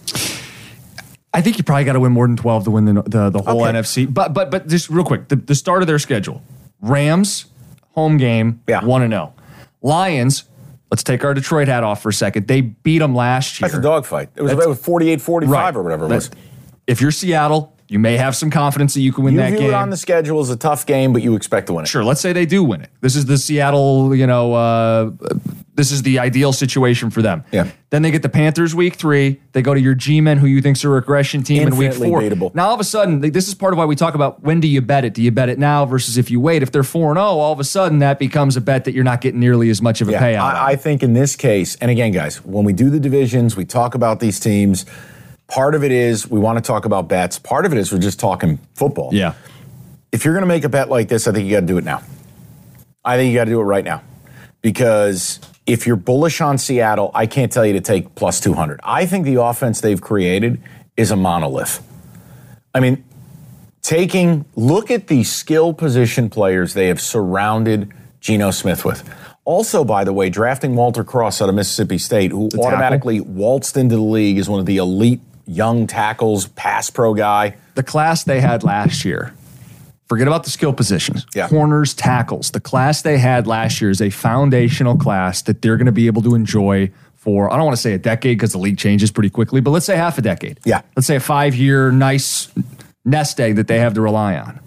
I 1.34 1.42
think 1.42 1.58
you 1.58 1.64
probably 1.64 1.84
got 1.84 1.94
to 1.94 2.00
win 2.00 2.12
more 2.14 2.28
than 2.28 2.38
12 2.38 2.64
to 2.66 2.72
win 2.72 2.86
the, 2.86 2.94
the, 3.02 3.30
the 3.30 3.42
whole 3.42 3.66
Okay. 3.66 3.78
NFC. 3.78 4.12
But 4.14 4.34
but 4.34 4.50
but 4.52 4.68
just 4.68 4.90
real 4.90 5.04
quick, 5.04 5.28
the, 5.28 5.36
the 5.36 5.56
start 5.56 5.82
of 5.82 5.88
their 5.88 6.00
schedule. 6.00 6.42
Rams, 6.80 7.48
home 7.92 8.18
game, 8.18 8.62
Yeah. 8.68 8.86
1 8.86 9.02
and 9.02 9.12
0. 9.12 9.34
Lions, 9.82 10.46
let's 10.96 11.04
take 11.04 11.26
our 11.26 11.34
Detroit 11.34 11.68
hat 11.68 11.84
off 11.84 12.02
for 12.02 12.08
a 12.08 12.14
second. 12.14 12.48
They 12.48 12.62
beat 12.62 13.00
them 13.00 13.14
last 13.14 13.60
year. 13.60 13.68
That's 13.68 13.78
a 13.78 13.82
dogfight. 13.82 14.30
It 14.38 14.42
was 14.44 14.52
That's- 14.52 14.66
about 14.66 14.78
48 14.80 15.20
45 15.20 15.52
Right. 15.52 15.76
or 15.76 15.84
whatever 15.84 16.06
it 16.06 16.08
was. 16.10 16.32
If 16.88 17.02
you're 17.02 17.12
Seattle, 17.12 17.74
you 17.90 18.00
may 18.00 18.16
have 18.16 18.34
some 18.34 18.50
confidence 18.50 18.94
that 18.94 19.02
you 19.02 19.12
can 19.12 19.26
win 19.26 19.34
You 19.34 19.42
that 19.42 19.50
view 19.50 19.58
game. 19.60 19.68
it 19.72 19.74
on 19.74 19.90
the 19.90 19.98
schedule 19.98 20.40
is 20.40 20.50
a 20.50 20.56
tough 20.56 20.86
game, 20.86 21.12
but 21.12 21.22
you 21.22 21.36
expect 21.36 21.68
to 21.68 21.74
win 21.74 21.84
it. 21.84 21.90
Sure, 21.90 22.06
let's 22.06 22.22
say 22.22 22.32
they 22.32 22.46
do 22.46 22.64
win 22.64 22.80
it. 22.82 22.90
This 23.02 23.18
is 23.18 23.26
the 23.26 23.38
Seattle, 23.38 24.16
you 24.16 24.26
know, 24.26 24.54
uh, 24.54 25.12
This 25.76 25.92
is 25.92 26.04
the 26.04 26.20
ideal 26.20 26.54
situation 26.54 27.10
for 27.10 27.22
them. 27.22 27.44
Yeah. 27.52 27.70
Then 27.90 28.02
they 28.02 28.10
get 28.10 28.22
the 28.22 28.30
Panthers 28.30 28.74
week 28.74 28.96
three. 28.96 29.42
They 29.52 29.62
go 29.62 29.74
to 29.74 29.80
your 29.80 29.94
G-men, 29.94 30.38
who 30.38 30.48
you 30.48 30.62
think's 30.62 30.84
a 30.86 30.90
regression 30.90 31.44
team 31.44 31.68
in 31.68 31.76
week 31.76 31.88
Infinitely 31.92 32.10
four. 32.10 32.22
beatable. 32.22 32.56
Now 32.56 32.68
all 32.70 32.74
of 32.74 32.80
a 32.80 32.86
sudden, 32.86 33.20
this 33.20 33.48
is 33.50 33.54
part 33.56 33.74
of 33.74 33.78
why 33.78 33.84
we 33.86 33.96
talk 33.96 34.16
about 34.16 34.42
when 34.42 34.62
do 34.62 34.68
you 34.70 34.82
bet 34.82 35.04
it? 35.04 35.14
Do 35.14 35.22
you 35.22 35.32
bet 35.32 35.50
it 35.50 35.60
now 35.60 35.86
versus 35.86 36.18
if 36.18 36.32
you 36.32 36.40
wait? 36.40 36.64
If 36.64 36.72
they're 36.72 36.84
four 36.84 37.10
and 37.12 37.18
zero, 37.18 37.26
all 37.26 37.52
of 37.52 37.60
a 37.60 37.64
sudden 37.66 38.00
that 38.00 38.20
becomes 38.20 38.56
a 38.56 38.62
bet 38.62 38.86
that 38.86 38.94
you're 38.94 39.04
not 39.04 39.20
getting 39.20 39.40
nearly 39.42 39.70
as 39.70 39.82
much 39.82 40.00
of 40.00 40.08
a 40.08 40.14
Yeah, 40.14 40.22
payout. 40.22 40.40
I, 40.56 40.72
I 40.72 40.76
think 40.78 41.04
in 41.04 41.12
this 41.14 41.36
case, 41.36 41.76
and 41.76 41.92
again, 41.92 42.12
guys, 42.12 42.44
when 42.46 42.64
we 42.66 42.72
do 42.74 42.90
the 42.90 43.00
divisions, 43.00 43.56
we 43.58 43.66
talk 43.66 43.96
about 43.96 44.20
these 44.22 44.40
teams. 44.40 44.86
Part 45.48 45.76
of 45.76 45.84
it 45.84 45.92
is 45.92 46.28
we 46.30 46.40
want 46.40 46.58
to 46.58 46.62
talk 46.66 46.86
about 46.86 47.08
bets. 47.10 47.38
Part 47.38 47.66
of 47.66 47.74
it 47.74 47.78
is 47.78 47.92
we're 47.92 48.00
just 48.00 48.20
talking 48.20 48.60
football. 48.76 49.10
yeah. 49.14 49.34
If 50.12 50.24
you're 50.24 50.34
going 50.34 50.44
to 50.44 50.48
make 50.48 50.64
a 50.64 50.70
bet 50.70 50.88
like 50.90 51.10
this, 51.10 51.28
I 51.28 51.34
think 51.34 51.46
you 51.46 51.52
got 51.52 51.60
to 51.60 51.66
do 51.66 51.78
it 51.78 51.84
now. 51.84 52.02
I 53.04 53.18
think 53.18 53.34
you 53.34 53.38
got 53.38 53.44
to 53.46 53.52
do 53.52 53.60
it 53.60 53.66
right 53.66 53.84
now 53.84 54.02
because 54.62 55.40
if 55.66 55.88
you're 55.88 55.96
bullish 55.96 56.42
on 56.42 56.58
Seattle, 56.58 57.12
I 57.14 57.26
can't 57.26 57.52
tell 57.52 57.66
you 57.66 57.74
to 57.74 57.82
take 57.82 58.16
plus 58.16 58.40
200. 58.40 58.80
I 58.84 59.06
think 59.06 59.26
the 59.26 59.42
offense 59.42 59.82
they've 59.82 60.02
created 60.02 60.62
is 60.96 61.12
a 61.12 61.16
monolith. 61.16 61.84
I 62.74 62.80
mean, 62.80 63.04
taking 63.82 64.46
look 64.56 64.92
at 64.92 65.08
the 65.08 65.24
skill 65.24 65.74
position 65.74 66.30
players 66.30 66.74
they 66.74 66.88
have 66.88 67.02
surrounded 67.02 67.92
Geno 68.20 68.52
Smith 68.52 68.86
with. 68.86 69.08
Also, 69.44 69.84
by 69.84 70.04
the 70.04 70.14
way, 70.14 70.30
drafting 70.30 70.76
Walter 70.76 71.04
Cross 71.04 71.42
out 71.42 71.50
of 71.50 71.56
Mississippi 71.56 72.00
State, 72.00 72.32
who 72.32 72.50
automatically 72.58 73.20
waltzed 73.20 73.78
into 73.78 73.96
the 73.96 74.02
league 74.02 74.40
as 74.40 74.50
one 74.50 74.60
of 74.60 74.66
the 74.66 74.78
elite 74.78 75.22
young 75.46 75.86
tackles, 75.86 76.48
pass 76.48 76.90
pro 76.90 77.14
guy. 77.14 77.56
the 77.76 77.84
class 77.84 78.24
they 78.24 78.42
had 78.42 78.64
last 78.64 79.06
year. 79.06 79.34
Forget 80.08 80.28
about 80.28 80.44
the 80.44 80.52
skill 80.52 80.72
positions. 80.74 81.26
Yeah. 81.34 81.48
Corners, 81.48 81.94
tackles. 81.94 82.52
The 82.52 82.60
class 82.60 83.02
they 83.02 83.18
had 83.18 83.48
last 83.48 83.82
year 83.82 83.90
is 83.90 84.02
a 84.02 84.10
foundational 84.12 84.98
class 84.98 85.42
that 85.44 85.62
they're 85.62 85.78
going 85.78 85.88
to 85.88 85.92
be 85.92 86.08
able 86.08 86.22
to 86.22 86.36
enjoy 86.36 86.92
for, 87.16 87.52
I 87.52 87.56
don't 87.56 87.66
want 87.66 87.76
to 87.76 87.82
say 87.82 87.94
a 87.94 87.98
decade 87.98 88.38
because 88.38 88.52
the 88.52 88.60
league 88.60 88.78
changes 88.78 89.10
pretty 89.10 89.32
quickly, 89.32 89.60
but 89.60 89.72
let's 89.72 89.88
say 89.88 89.96
half 89.96 90.20
a 90.20 90.22
decade. 90.22 90.60
Yeah. 90.64 90.82
Let's 90.96 91.08
say 91.08 91.16
a 91.16 91.20
five 91.20 91.56
year 91.56 91.92
nice 91.92 92.50
nest 93.04 93.40
egg 93.40 93.56
that 93.56 93.68
they 93.68 93.80
have 93.80 93.96
to 93.96 94.02
rely 94.02 94.38
on. 94.38 94.60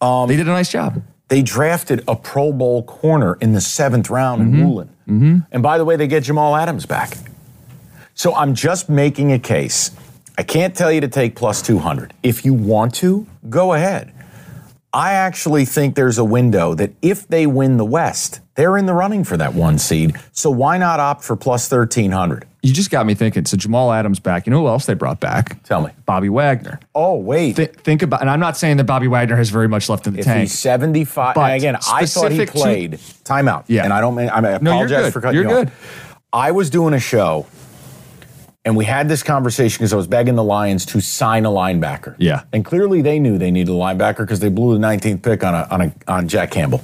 Um, 0.00 0.28
they 0.28 0.34
did 0.36 0.48
a 0.48 0.50
nice 0.50 0.70
job. 0.70 1.00
They 1.28 1.42
drafted 1.42 2.02
a 2.08 2.16
Pro 2.16 2.52
Bowl 2.52 2.82
corner 2.82 3.38
in 3.40 3.52
the 3.52 3.60
seventh 3.60 4.10
round 4.10 4.42
in 4.42 4.66
Woolen. 4.66 5.44
And 5.52 5.62
by 5.62 5.78
the 5.78 5.84
way, 5.84 5.94
they 5.96 6.06
get 6.08 6.24
Jamal 6.24 6.56
Adams 6.56 6.86
back. 6.86 7.16
So 8.14 8.34
I'm 8.34 8.54
just 8.54 8.88
making 8.90 9.32
a 9.32 9.38
case. 9.38 9.92
I 10.36 10.42
can't 10.42 10.74
tell 10.74 10.90
you 10.90 11.00
to 11.02 11.08
take 11.08 11.36
plus 11.36 11.62
200. 11.62 12.12
If 12.22 12.44
you 12.44 12.52
want 12.52 12.94
to, 12.96 13.26
go 13.48 13.74
ahead. 13.74 14.12
I 14.94 15.12
actually 15.12 15.64
think 15.64 15.94
there's 15.94 16.18
a 16.18 16.24
window 16.24 16.74
that 16.74 16.92
if 17.00 17.26
they 17.26 17.46
win 17.46 17.78
the 17.78 17.84
West, 17.84 18.40
they're 18.56 18.76
in 18.76 18.84
the 18.84 18.92
running 18.92 19.24
for 19.24 19.38
that 19.38 19.54
one 19.54 19.78
seed. 19.78 20.16
So 20.32 20.50
why 20.50 20.76
not 20.76 21.00
opt 21.00 21.24
for 21.24 21.34
plus 21.34 21.70
1300? 21.70 22.46
You 22.62 22.74
just 22.74 22.90
got 22.90 23.06
me 23.06 23.14
thinking. 23.14 23.46
So 23.46 23.56
Jamal 23.56 23.90
Adams 23.90 24.20
back. 24.20 24.46
You 24.46 24.50
know 24.52 24.60
who 24.60 24.66
else 24.68 24.84
they 24.84 24.92
brought 24.94 25.18
back? 25.18 25.62
Tell 25.62 25.80
me. 25.80 25.90
Bobby 26.04 26.28
Wagner. 26.28 26.78
Oh, 26.94 27.16
wait. 27.16 27.56
Th- 27.56 27.70
think 27.72 28.02
about, 28.02 28.20
and 28.20 28.28
I'm 28.28 28.38
not 28.38 28.56
saying 28.58 28.76
that 28.76 28.84
Bobby 28.84 29.08
Wagner 29.08 29.36
has 29.36 29.48
very 29.48 29.66
much 29.66 29.88
left 29.88 30.06
in 30.06 30.12
the 30.12 30.18
if 30.20 30.26
tank. 30.26 30.40
he's 30.42 30.58
75, 30.58 31.34
But 31.34 31.40
and 31.40 31.52
again, 31.54 31.76
I 31.76 31.78
thought 31.80 32.00
he 32.00 32.06
specific 32.06 32.50
to- 32.50 32.58
played. 32.58 32.92
Timeout. 33.24 33.64
Yeah. 33.68 33.84
And 33.84 33.92
I 33.94 34.00
don't 34.02 34.14
mean, 34.14 34.28
I 34.28 34.40
mean, 34.42 34.52
I 34.54 34.58
No, 34.58 34.72
you're 34.72 34.84
apologize 34.84 35.04
good. 35.06 35.12
for 35.14 35.20
cutting 35.22 35.40
You're 35.40 35.50
you 35.50 35.56
off. 35.56 35.64
good. 35.64 35.72
I 36.34 36.50
was 36.52 36.68
doing 36.70 36.92
a 36.94 37.00
show 37.00 37.46
and 38.64 38.76
we 38.76 38.84
had 38.84 39.08
this 39.08 39.22
conversation 39.22 39.78
because 39.78 39.92
I 39.92 39.96
was 39.96 40.06
begging 40.06 40.36
the 40.36 40.44
Lions 40.44 40.86
to 40.86 41.00
sign 41.00 41.44
a 41.44 41.50
linebacker. 41.50 42.14
Yeah. 42.18 42.44
And 42.52 42.64
clearly 42.64 43.02
they 43.02 43.18
knew 43.18 43.36
they 43.38 43.50
needed 43.50 43.72
a 43.72 43.74
linebacker 43.74 44.18
because 44.18 44.40
they 44.40 44.48
blew 44.48 44.78
the 44.78 44.86
19th 44.86 45.22
pick 45.22 45.42
on, 45.42 45.54
a, 45.54 45.66
on, 45.70 45.80
a, 45.80 45.94
on 46.06 46.28
Jack 46.28 46.52
Campbell. 46.52 46.82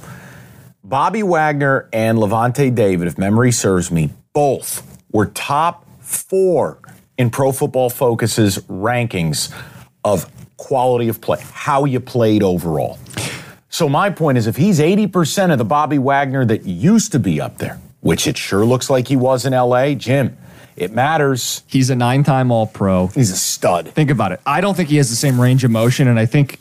Bobby 0.83 1.23
Wagner 1.23 1.87
and 1.93 2.17
Lavonte 2.17 2.73
David, 2.73 3.07
if 3.07 3.17
memory 3.17 3.51
serves 3.51 3.91
me, 3.91 4.09
both 4.33 4.99
were 5.11 5.27
top 5.27 5.85
four 5.99 6.79
in 7.17 7.29
Pro 7.29 7.51
Football 7.51 7.89
Focus's 7.89 8.57
rankings 8.63 9.53
of 10.03 10.29
quality 10.57 11.07
of 11.07 11.21
play, 11.21 11.39
how 11.53 11.85
you 11.85 11.99
played 11.99 12.43
overall. 12.43 12.97
So 13.69 13.87
my 13.87 14.09
point 14.09 14.37
is 14.37 14.47
if 14.47 14.55
he's 14.55 14.79
80% 14.79 15.51
of 15.51 15.57
the 15.57 15.65
Bobby 15.65 15.99
Wagner 15.99 16.43
that 16.45 16.65
used 16.65 17.11
to 17.13 17.19
be 17.19 17.39
up 17.39 17.59
there, 17.59 17.79
which 18.01 18.27
it 18.27 18.37
sure 18.37 18.65
looks 18.65 18.89
like 18.89 19.07
he 19.07 19.15
was 19.15 19.45
in 19.45 19.53
LA, 19.53 19.93
Jim, 19.93 20.35
it 20.79 20.91
matters. 20.91 21.63
He's 21.67 21.89
a 21.89 21.95
nine 21.95 22.23
time 22.23 22.51
All 22.51 22.67
Pro. 22.67 23.07
He's 23.07 23.31
a 23.31 23.35
stud. 23.35 23.89
Think 23.89 24.09
about 24.09 24.31
it. 24.31 24.39
I 24.45 24.61
don't 24.61 24.75
think 24.75 24.89
he 24.89 24.97
has 24.97 25.09
the 25.09 25.15
same 25.15 25.39
range 25.39 25.63
of 25.63 25.71
motion, 25.71 26.07
and 26.07 26.17
I 26.17 26.25
think 26.25 26.59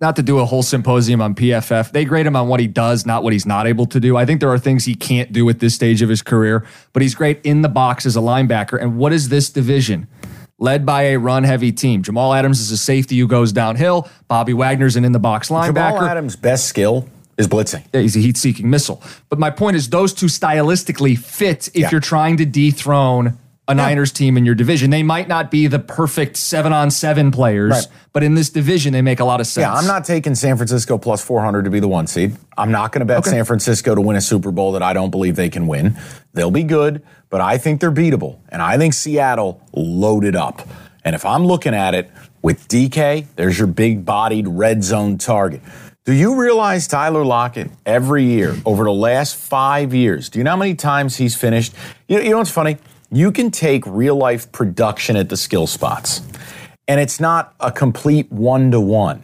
not 0.00 0.16
to 0.16 0.22
do 0.22 0.38
a 0.38 0.44
whole 0.44 0.62
symposium 0.62 1.20
on 1.20 1.34
PFF. 1.34 1.90
They 1.90 2.04
grade 2.04 2.26
him 2.26 2.36
on 2.36 2.48
what 2.48 2.60
he 2.60 2.68
does, 2.68 3.04
not 3.04 3.24
what 3.24 3.32
he's 3.32 3.46
not 3.46 3.66
able 3.66 3.86
to 3.86 3.98
do. 3.98 4.16
I 4.16 4.24
think 4.24 4.40
there 4.40 4.50
are 4.50 4.58
things 4.58 4.84
he 4.84 4.94
can't 4.94 5.32
do 5.32 5.48
at 5.48 5.58
this 5.58 5.74
stage 5.74 6.02
of 6.02 6.08
his 6.08 6.22
career, 6.22 6.64
but 6.92 7.02
he's 7.02 7.14
great 7.14 7.40
in 7.44 7.62
the 7.62 7.68
box 7.68 8.06
as 8.06 8.16
a 8.16 8.20
linebacker. 8.20 8.80
And 8.80 8.96
what 8.96 9.12
is 9.12 9.28
this 9.28 9.50
division? 9.50 10.06
Led 10.60 10.86
by 10.86 11.02
a 11.02 11.18
run 11.18 11.44
heavy 11.44 11.72
team. 11.72 12.02
Jamal 12.02 12.34
Adams 12.34 12.60
is 12.60 12.70
a 12.70 12.78
safety 12.78 13.18
who 13.18 13.28
goes 13.28 13.52
downhill. 13.52 14.08
Bobby 14.26 14.52
Wagner's 14.52 14.96
an 14.96 15.04
in 15.04 15.12
the 15.12 15.18
box 15.18 15.50
linebacker. 15.50 15.94
Jamal 15.94 16.02
Adams' 16.02 16.36
best 16.36 16.66
skill 16.66 17.08
is 17.38 17.48
blitzing. 17.48 17.84
Yeah, 17.94 18.00
he's 18.02 18.16
a 18.16 18.20
heat 18.20 18.36
seeking 18.36 18.68
missile. 18.68 19.02
But 19.30 19.38
my 19.38 19.50
point 19.50 19.76
is, 19.76 19.88
those 19.88 20.12
two 20.12 20.26
stylistically 20.26 21.16
fit 21.16 21.68
if 21.68 21.76
Yeah. 21.76 21.88
you're 21.92 22.00
trying 22.00 22.36
to 22.38 22.44
dethrone 22.44 23.38
a 23.70 23.74
Niners 23.74 24.10
team 24.12 24.38
in 24.38 24.46
your 24.46 24.54
division. 24.54 24.88
They 24.88 25.02
might 25.02 25.28
not 25.28 25.50
be 25.50 25.66
the 25.66 25.78
perfect 25.78 26.38
seven 26.38 26.72
on 26.72 26.90
seven 26.90 27.30
players, 27.30 27.70
Right. 27.72 27.86
but 28.14 28.22
in 28.22 28.34
this 28.34 28.48
division, 28.48 28.94
they 28.94 29.02
make 29.02 29.20
a 29.20 29.26
lot 29.26 29.40
of 29.40 29.46
sense. 29.46 29.62
Yeah, 29.62 29.74
I'm 29.74 29.86
not 29.86 30.06
taking 30.06 30.34
San 30.34 30.56
Francisco 30.56 30.96
plus 30.96 31.22
400 31.22 31.64
to 31.66 31.70
be 31.70 31.78
the 31.78 31.86
one 31.86 32.06
seed. 32.06 32.34
I'm 32.56 32.70
not 32.72 32.92
going 32.92 33.00
to 33.00 33.04
bet 33.04 33.26
San 33.26 33.44
Francisco 33.44 33.94
to 33.94 34.00
win 34.00 34.16
a 34.16 34.22
Super 34.22 34.50
Bowl 34.50 34.72
that 34.72 34.82
I 34.82 34.94
don't 34.94 35.10
believe 35.10 35.36
they 35.36 35.50
can 35.50 35.66
win. 35.66 35.98
They'll 36.32 36.50
be 36.50 36.62
good, 36.62 37.02
but 37.28 37.42
I 37.42 37.58
think 37.58 37.82
they're 37.82 37.92
beatable. 37.92 38.36
And 38.48 38.62
I 38.62 38.78
think 38.78 38.94
Seattle 38.94 39.60
loaded 39.74 40.34
up. 40.34 40.66
And 41.04 41.14
if 41.14 41.26
I'm 41.26 41.44
looking 41.44 41.74
at 41.74 41.94
it 41.94 42.10
with 42.40 42.68
DK, 42.68 43.26
there's 43.36 43.58
your 43.58 43.66
big 43.66 44.02
bodied 44.06 44.48
red 44.48 44.82
zone 44.82 45.18
target. 45.18 45.60
Do 46.08 46.14
you 46.14 46.40
realize 46.40 46.88
Tyler 46.88 47.22
Lockett 47.22 47.70
every 47.84 48.24
year 48.24 48.56
over 48.64 48.84
the 48.84 48.92
last 48.94 49.36
five 49.36 49.92
years? 49.92 50.30
Do 50.30 50.38
you 50.38 50.44
know 50.44 50.52
how 50.52 50.56
many 50.56 50.74
times 50.74 51.16
he's 51.16 51.36
finished? 51.36 51.74
You 52.08 52.16
know, 52.16 52.22
you 52.22 52.30
know 52.30 52.38
what's 52.38 52.50
funny? 52.50 52.78
You 53.12 53.30
can 53.30 53.50
take 53.50 53.84
real 53.86 54.16
life 54.16 54.50
production 54.50 55.16
at 55.16 55.28
the 55.28 55.36
skill 55.36 55.66
spots, 55.66 56.22
and 56.88 56.98
it's 56.98 57.20
not 57.20 57.52
a 57.60 57.70
complete 57.70 58.32
one 58.32 58.70
to 58.70 58.80
one 58.80 59.22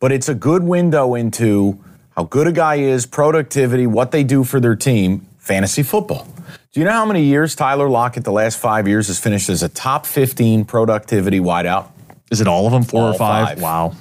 but 0.00 0.10
it's 0.10 0.28
a 0.28 0.34
good 0.34 0.64
window 0.64 1.14
into 1.14 1.78
how 2.16 2.24
good 2.24 2.48
a 2.48 2.52
guy 2.52 2.76
is, 2.76 3.06
productivity, 3.06 3.86
what 3.86 4.10
they 4.10 4.24
do 4.24 4.42
for 4.42 4.58
their 4.58 4.74
team, 4.74 5.24
fantasy 5.38 5.84
football. 5.84 6.26
Do 6.72 6.80
you 6.80 6.84
know 6.84 6.92
how 6.92 7.06
many 7.06 7.22
years 7.22 7.54
Tyler 7.54 7.88
Lockett 7.88 8.24
the 8.24 8.32
last 8.32 8.58
five 8.58 8.88
years 8.88 9.06
has 9.06 9.20
finished 9.20 9.48
as 9.48 9.62
a 9.62 9.68
top 9.68 10.04
15 10.04 10.64
productivity 10.64 11.38
wideout? 11.38 11.90
Is 12.30 12.40
it 12.40 12.48
all 12.48 12.66
of 12.66 12.72
them, 12.72 12.82
four 12.82 13.02
All 13.02 13.14
or 13.14 13.14
five? 13.14 13.48
five. 13.50 13.62
Wow. 13.62 13.94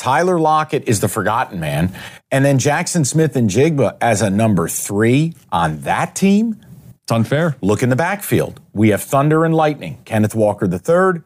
Tyler 0.00 0.40
Lockett 0.40 0.88
is 0.88 1.00
the 1.00 1.08
forgotten 1.08 1.60
man. 1.60 1.92
And 2.30 2.42
then 2.42 2.58
Jaxon 2.58 3.04
Smith-Njigba 3.04 3.98
as 4.00 4.22
a 4.22 4.30
number 4.30 4.66
three 4.66 5.34
on 5.52 5.80
that 5.82 6.16
team. 6.16 6.56
It's 7.02 7.12
unfair. 7.12 7.54
Look 7.60 7.82
in 7.82 7.90
the 7.90 7.96
backfield. 7.96 8.60
We 8.72 8.88
have 8.90 9.02
Thunder 9.02 9.44
and 9.44 9.54
Lightning. 9.54 9.98
Kenneth 10.06 10.34
Walker 10.34 10.64
III, 10.64 11.20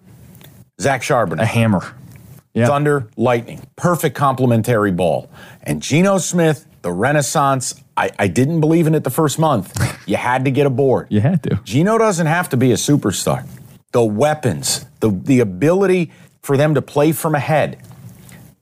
Zach 0.81 1.03
Charbonnet. 1.03 1.43
A 1.43 1.47
hammer. 1.47 1.95
Yeah. 2.53 2.67
Thunder, 2.67 3.09
Lightning. 3.17 3.65
Perfect 3.77 4.17
complementary 4.17 4.91
ball. 4.91 5.31
And 5.63 5.81
Geno 5.81 6.19
Smith, 6.19 6.67
the 6.83 6.91
Renaissance, 6.91 7.81
I, 7.97 8.11
I 8.19 8.27
didn't 8.27 8.61
believe 8.61 8.89
in 8.89 8.97
it 8.97 9.05
the 9.05 9.11
first 9.11 9.39
month. 9.39 9.73
You 10.07 10.19
had 10.19 10.45
to 10.45 10.51
get 10.51 10.67
aboard. 10.67 11.07
You 11.09 11.21
had 11.21 11.43
to. 11.45 11.61
Geno 11.65 11.97
doesn't 11.97 12.27
have 12.27 12.51
to 12.51 12.59
be 12.59 12.73
a 12.73 12.75
superstar. 12.75 13.47
The 13.93 14.05
weapons, 14.05 14.85
the, 15.01 15.09
the 15.09 15.41
ability 15.41 16.13
for 16.43 16.59
them 16.59 16.75
to 16.75 16.83
play 16.83 17.13
from 17.13 17.35
ahead, 17.35 17.79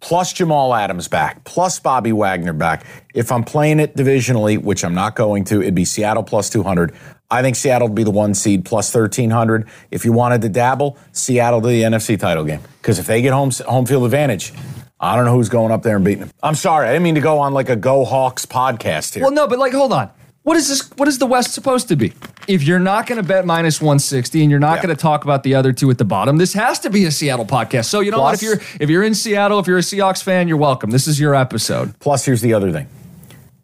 plus 0.03 0.33
Jamal 0.35 0.75
Adams 0.75 1.09
back, 1.09 1.43
plus 1.45 1.79
Bobby 1.81 2.13
Wagner 2.13 2.53
back. 2.53 2.85
If 3.15 3.33
I'm 3.33 3.45
playing 3.45 3.81
it 3.81 3.97
divisionally, 3.97 4.63
which 4.63 4.85
I'm 4.85 4.95
not 4.95 5.17
going 5.17 5.45
to, 5.45 5.63
it'd 5.63 5.75
be 5.75 5.87
Seattle 5.87 6.23
plus 6.23 6.51
200. 6.51 6.93
I 7.31 7.41
think 7.41 7.57
Seattle 7.57 7.89
would 7.89 7.95
be 7.95 8.05
the 8.05 8.11
one 8.11 8.35
seed 8.35 8.67
plus 8.67 8.95
1300. 8.95 9.67
If 9.91 10.05
you 10.05 10.13
wanted 10.13 10.43
to 10.43 10.51
dabble, 10.51 10.99
Seattle 11.13 11.63
to 11.63 11.69
the 11.69 11.83
NFC 11.83 12.19
title 12.21 12.45
game. 12.45 12.61
Because 12.83 12.99
if 12.99 13.07
they 13.07 13.23
get 13.23 13.33
home, 13.33 13.51
home 13.67 13.87
field 13.87 14.05
advantage, 14.05 14.53
I 15.01 15.17
don't 15.17 15.25
know 15.25 15.33
who's 15.35 15.49
going 15.49 15.73
up 15.73 15.83
there 15.83 15.97
and 15.97 16.05
beating 16.05 16.21
them. 16.21 16.31
I'm 16.43 16.57
sorry, 16.57 16.89
I 16.89 16.93
didn't 16.93 17.05
mean 17.05 17.15
to 17.15 17.23
go 17.23 17.39
on 17.39 17.55
like 17.55 17.71
a 17.71 17.77
Go 17.77 18.05
Hawks 18.05 18.45
podcast 18.45 19.15
here. 19.15 19.23
Well, 19.23 19.33
no, 19.33 19.49
but 19.49 19.59
like, 19.59 19.73
hold 19.73 19.93
on. 19.93 20.11
What 20.45 20.57
is 20.57 20.69
this? 20.69 20.91
What 20.97 21.07
is 21.07 21.19
the 21.19 21.27
West 21.27 21.53
supposed 21.55 21.87
to 21.89 21.97
be? 21.97 22.13
If 22.49 22.65
you're 22.65 22.81
not 22.81 23.07
going 23.07 23.21
to 23.23 23.27
bet 23.27 23.47
minus 23.47 23.81
160 23.81 24.43
and 24.43 24.51
you're 24.51 24.59
not 24.59 24.77
Yeah. 24.79 24.83
going 24.83 24.97
to 24.97 25.01
talk 25.01 25.23
about 25.23 25.45
the 25.45 25.55
other 25.55 25.73
two 25.73 25.89
at 25.91 25.99
the 25.99 26.05
bottom, 26.05 26.37
this 26.37 26.53
has 26.55 26.81
to 26.81 26.91
be 26.91 27.05
a 27.05 27.13
Seattle 27.13 27.45
podcast. 27.47 27.85
So 27.85 28.01
you 28.01 28.11
know 28.11 28.21
what? 28.21 28.35
If 28.35 28.43
you're 28.43 28.61
if 28.81 28.91
you're 28.91 29.05
in 29.05 29.15
Seattle, 29.15 29.61
if 29.61 29.69
you're 29.69 29.79
a 29.79 29.83
Seahawks 29.83 30.23
fan, 30.23 30.49
you're 30.49 30.57
welcome. 30.57 30.91
This 30.91 31.07
is 31.07 31.21
your 31.21 31.37
episode. 31.37 31.97
Plus, 32.01 32.25
here's 32.25 32.41
the 32.41 32.55
other 32.55 32.73
thing. 32.73 32.89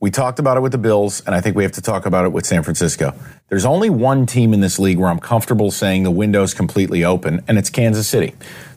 We 0.01 0.12
talked 0.12 0.38
about 0.38 0.57
it 0.57 0.61
with 0.61 0.71
the 0.71 0.79
Bills, 0.79 1.21
and 1.27 1.35
I 1.35 1.41
think 1.41 1.57
we 1.57 1.64
have 1.64 1.73
to 1.73 1.83
talk 1.83 2.07
about 2.07 2.25
it 2.25 2.29
with 2.31 2.47
San 2.47 2.62
Francisco. 2.62 3.12
There's 3.49 3.64
only 3.64 3.91
one 3.91 4.27
team 4.27 4.55
in 4.55 4.61
this 4.61 4.79
league 4.79 4.99
where 4.99 5.09
I'm 5.11 5.19
comfortable 5.19 5.73
saying 5.73 6.05
the 6.05 6.12
window's 6.12 6.55
completely 6.55 7.05
open, 7.05 7.43
and 7.49 7.59
it's 7.59 7.71
Kansas 7.71 8.07
City. 8.07 8.35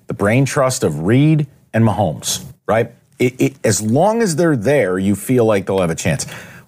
The 0.07 0.15
brain 0.15 0.45
trust 0.45 0.83
of 0.83 1.01
Reid 1.03 1.45
and 1.75 1.85
Mahomes, 1.85 2.43
right? 2.67 2.91
It, 3.19 3.39
it, 3.39 3.53
as 3.63 3.83
long 3.83 4.23
as 4.23 4.35
they're 4.37 4.55
there, 4.55 4.97
you 4.97 5.15
feel 5.15 5.45
like 5.45 5.67
they'll 5.67 5.81
have 5.81 5.91
a 5.91 5.95
chance. 5.95 6.25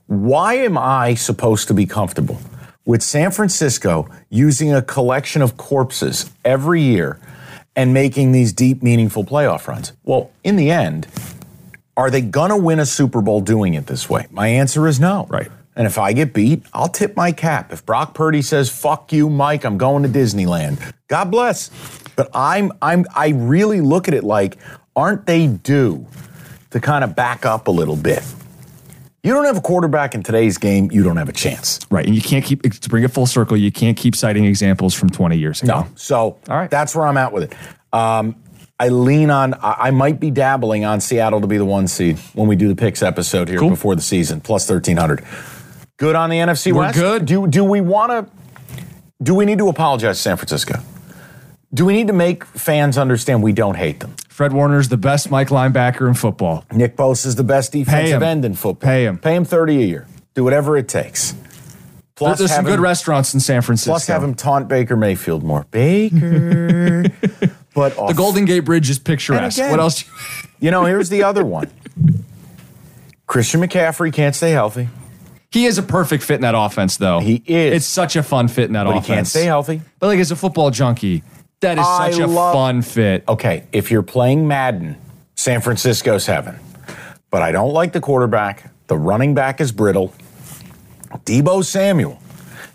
Why 0.08 0.56
am 0.56 0.78
I 0.78 1.16
supposed 1.16 1.68
to 1.70 1.74
be 1.74 1.86
comfortable 1.86 2.38
with 2.86 3.02
San 3.02 3.32
Francisco 3.32 4.10
using 4.30 4.74
a 4.74 4.82
collection 4.82 5.42
of 5.42 5.56
corpses 5.56 6.30
every 6.44 6.82
year 6.82 7.20
and 7.76 7.94
making 7.94 8.34
these 8.34 8.52
deep, 8.52 8.84
meaningful 8.84 9.24
playoff 9.24 9.68
runs? 9.68 9.94
Well, 10.04 10.32
in 10.44 10.58
the 10.58 10.72
end, 10.72 11.08
are 11.96 12.12
they 12.12 12.22
going 12.22 12.50
to 12.50 12.58
win 12.58 12.80
a 12.80 12.86
Super 12.86 13.22
Bowl 13.22 13.39
doing 13.39 13.76
it 13.76 13.88
this 13.88 14.10
way? 14.10 14.28
My 14.30 14.48
answer 14.48 14.88
is 14.88 15.00
no. 15.00 15.26
Right. 15.30 15.50
And 15.76 15.88
if 15.88 15.98
I 15.98 16.13
get 16.13 16.34
beat, 16.34 16.63
I'll 16.74 16.89
tip 16.89 17.16
my 17.16 17.32
cap. 17.32 17.72
If 17.72 17.86
Brock 17.86 18.13
Purdy 18.13 18.42
says 18.42 18.70
"fuck 18.70 19.12
you, 19.12 19.30
Mike," 19.30 19.63
I'm 19.63 19.78
going 19.78 20.04
to 20.04 20.10
Disneyland. 20.10 20.94
God 21.08 21.32
bless. 21.32 21.72
But 22.16 22.30
I'm 22.34 22.72
I'm 22.82 23.06
I 23.16 23.30
really 23.30 23.82
look 23.82 24.08
at 24.08 24.13
it 24.13 24.24
like, 24.24 24.58
aren't 24.96 25.26
they 25.26 25.48
due 25.48 26.06
to 26.70 26.80
kind 26.80 27.04
of 27.04 27.16
back 27.16 27.46
up 27.46 27.68
a 27.68 27.72
little 27.72 27.96
bit? 27.96 28.24
You 29.23 29.31
don't 29.33 29.45
have 29.45 29.55
a 29.57 29.62
quarterback 29.62 30.15
in 30.15 30.21
today's 30.23 30.57
game, 30.57 30.91
you 30.91 31.01
don't 31.01 31.15
have 31.15 31.29
a 31.29 31.33
chance. 31.33 31.79
Right. 31.89 32.05
And 32.05 32.13
you 32.13 32.21
can't 32.21 32.43
keep, 32.43 32.62
to 32.63 32.89
bring 32.89 33.05
it 33.05 33.12
full 33.12 33.25
circle, 33.25 33.55
you 33.55 33.71
can't 33.71 33.95
keep 33.95 34.17
citing 34.17 34.43
examples 34.43 34.93
from 34.93 35.09
20 35.09 35.38
years 35.38 35.63
ago. 35.63 35.81
No. 35.81 35.88
So 35.95 36.19
All 36.49 36.57
right. 36.57 36.69
that's 36.69 36.93
where 36.93 37.07
I'm 37.07 37.15
at 37.15 37.31
with 37.31 37.43
it. 37.51 37.57
Um, 37.97 38.36
I 38.77 38.89
lean 38.89 39.29
on, 39.29 39.53
I, 39.62 39.91
might 39.91 40.19
be 40.19 40.29
dabbling 40.29 40.83
on 40.83 40.99
Seattle 40.99 41.39
to 41.39 41.47
be 41.47 41.57
the 41.57 41.63
one 41.63 41.88
seed 41.88 42.17
when 42.33 42.49
we 42.49 42.57
do 42.57 42.67
the 42.67 42.75
picks 42.75 43.01
episode 43.01 43.47
here 43.47 43.59
Cool. 43.59 43.69
before 43.69 43.95
the 43.95 44.01
season, 44.01 44.41
plus 44.41 44.69
1300. 44.69 45.23
Good 45.97 46.15
on 46.15 46.29
the 46.29 46.38
NFC 46.38 46.73
We're 46.73 46.81
West? 46.81 46.99
good. 46.99 47.25
Do, 47.25 47.47
do 47.47 47.63
we 47.63 47.79
want 47.79 48.12
to, 48.12 48.83
do 49.21 49.36
we 49.36 49.45
need 49.45 49.59
to 49.59 49.69
apologize 49.69 50.17
to 50.17 50.21
San 50.21 50.36
Francisco? 50.36 50.79
Do 51.73 51.86
we 51.86 51.93
need 51.93 52.07
to 52.07 52.13
make 52.13 52.43
fans 52.45 52.97
understand 52.97 53.41
we 53.41 53.51
don't 53.53 53.75
hate 53.75 53.99
them? 53.99 54.15
Fred 54.29 54.53
Warner's 54.53 54.89
the 54.89 54.97
best 54.97 55.31
Mike 55.31 55.49
linebacker 55.49 56.07
in 56.07 56.13
football. 56.13 56.65
Nick 56.71 56.95
Bosa 56.95 57.25
is 57.27 57.36
the 57.36 57.43
best 57.43 57.71
defensive 57.71 58.21
end 58.21 58.45
in 58.45 58.53
football. 58.53 58.88
Pay 58.88 59.05
him. 59.05 59.17
Pay 59.17 59.36
him 59.36 59.45
30 59.45 59.77
a 59.81 59.86
year. 59.86 60.07
Do 60.36 60.43
whatever 60.43 60.77
it 60.77 60.88
takes. 60.88 61.33
Plus, 62.15 62.38
There's 62.38 62.51
some 62.53 62.65
good 62.65 62.75
him- 62.75 62.83
restaurants 62.83 63.33
in 63.33 63.39
San 63.39 63.62
Francisco. 63.63 63.91
Plus, 63.91 64.05
have 64.07 64.23
him 64.23 64.36
taunt 64.36 64.67
Baker 64.67 64.95
Mayfield 64.95 65.43
more. 65.43 65.65
Baker. 65.71 67.03
but 67.73 67.95
the 68.07 68.13
Golden 68.15 68.45
Gate 68.45 68.62
Bridge 68.62 68.89
is 68.91 68.99
picturesque. 68.99 69.57
again- 69.57 69.71
What 69.71 69.79
else? 69.79 70.03
You 70.59 70.69
know, 70.69 70.86
here's 70.86 71.09
the 71.09 71.23
other 71.23 71.43
one. 71.43 71.71
Christian 73.25 73.62
McCaffrey 73.62 74.13
can't 74.13 74.36
stay 74.36 74.51
healthy. 74.51 74.89
He 75.49 75.65
is 75.65 75.77
a 75.77 75.83
perfect 75.83 76.23
fit 76.23 76.36
in 76.36 76.41
that 76.41 76.55
offense, 76.55 76.97
though. 76.97 77.19
He 77.19 77.41
is. 77.45 77.77
It's 77.77 77.86
such 77.86 78.15
a 78.15 78.23
fun 78.23 78.47
fit 78.47 78.65
in 78.65 78.73
that 78.73 78.86
But 78.86 78.95
he 78.95 79.01
can't 79.01 79.27
stay 79.27 79.45
healthy. 79.45 79.81
But 79.99 80.07
like 80.07 80.19
as 80.19 80.31
a 80.31 80.36
football 80.36 80.71
junkie, 80.71 81.23
that 81.63 81.80
is 81.80 81.86
such 82.15 82.19
a 82.23 82.28
love- 82.28 82.54
fun 82.54 82.82
fit. 82.82 83.23
Okay, 83.28 83.63
if 83.71 83.89
you're 83.91 84.04
playing 84.04 84.47
Madden, 84.47 84.95
San 85.36 85.60
Francisco's 85.62 86.26
heaven. 86.28 86.60
But 87.32 87.41
I 87.41 87.52
don't 87.52 87.73
like 87.73 87.91
the 87.93 87.99
quarterback. 87.99 88.69
The 88.88 88.97
running 88.97 89.34
back 89.34 89.60
is 89.60 89.71
brittle. 89.71 90.13
Deebo 91.26 91.63
Samuel. 91.63 92.19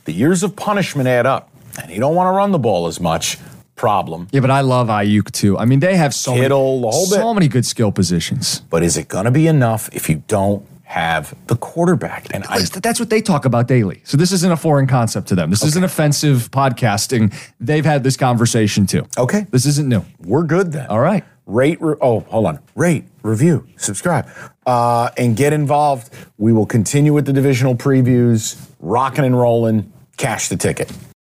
The 0.05 0.13
years 0.13 0.43
of 0.43 0.57
punishment 0.57 1.09
add 1.09 1.27
up, 1.27 1.51
and 1.81 1.91
you 1.91 2.01
don't 2.01 2.15
want 2.15 2.29
to 2.29 2.33
run 2.33 2.51
the 2.53 2.59
ball 2.59 2.87
as 2.87 3.01
much. 3.01 3.39
Problem. 3.77 4.27
Yeah, 4.33 4.41
but 4.41 4.51
I 4.51 4.63
love 4.63 4.89
Aiyuk 4.89 5.31
too. 5.31 5.57
I 5.57 5.65
mean, 5.65 5.79
they 5.79 5.97
have 5.97 6.13
so 6.13 6.35
Kittle, 6.35 6.81
many, 6.81 7.05
so 7.05 7.17
bit. 7.29 7.35
many 7.35 7.49
good 7.49 7.65
skill 7.65 7.93
positions. 7.93 8.61
But 8.71 8.83
is 8.83 8.97
it 8.97 9.07
going 9.07 9.27
to 9.27 9.31
be 9.31 9.47
enough 9.47 9.89
if 9.93 10.09
you 10.11 10.25
don't 10.27 10.67
have 10.89 11.35
the 11.49 11.57
quarterback? 11.57 12.27
And 12.35 12.45
I, 12.45 12.61
That's- 12.63 12.99
what 12.99 13.11
they 13.11 13.21
talk 13.21 13.45
about 13.45 13.69
daily. 13.69 14.01
So 14.05 14.17
this 14.17 14.33
isn't 14.33 14.51
a 14.51 14.57
foreign 14.57 14.87
concept 14.87 15.29
to 15.29 15.35
them. 15.35 15.51
This 15.51 15.63
isn't 15.63 15.85
offensive 15.85 16.51
podcasting. 16.51 17.35
They've 17.61 17.85
had 17.85 18.03
this 18.05 18.17
conversation 18.17 18.87
too. 18.87 19.07
Okay. 19.19 19.47
This 19.51 19.67
isn't 19.67 19.87
new. 19.89 20.03
we're 20.25 20.45
good 20.45 20.73
then. 20.73 20.87
All 20.89 21.01
right. 21.01 21.25
Rate, 21.45 21.81
re- 21.81 21.97
oh, 22.01 22.21
hold 22.21 22.47
on. 22.47 22.59
Rate, 22.75 23.05
review, 23.23 23.67
subscribe, 23.77 24.27
uh, 24.67 25.11
and 25.17 25.37
get 25.37 25.53
involved. 25.53 26.13
We 26.37 26.53
will 26.53 26.67
continue 26.67 27.13
with 27.15 27.25
the 27.27 27.33
divisional 27.33 27.75
previews, 27.75 28.59
rocking 28.81 29.25
and 29.25 29.39
rolling. 29.39 29.93
Cash 30.17 30.49
the 30.49 30.57
ticket. 30.57 30.91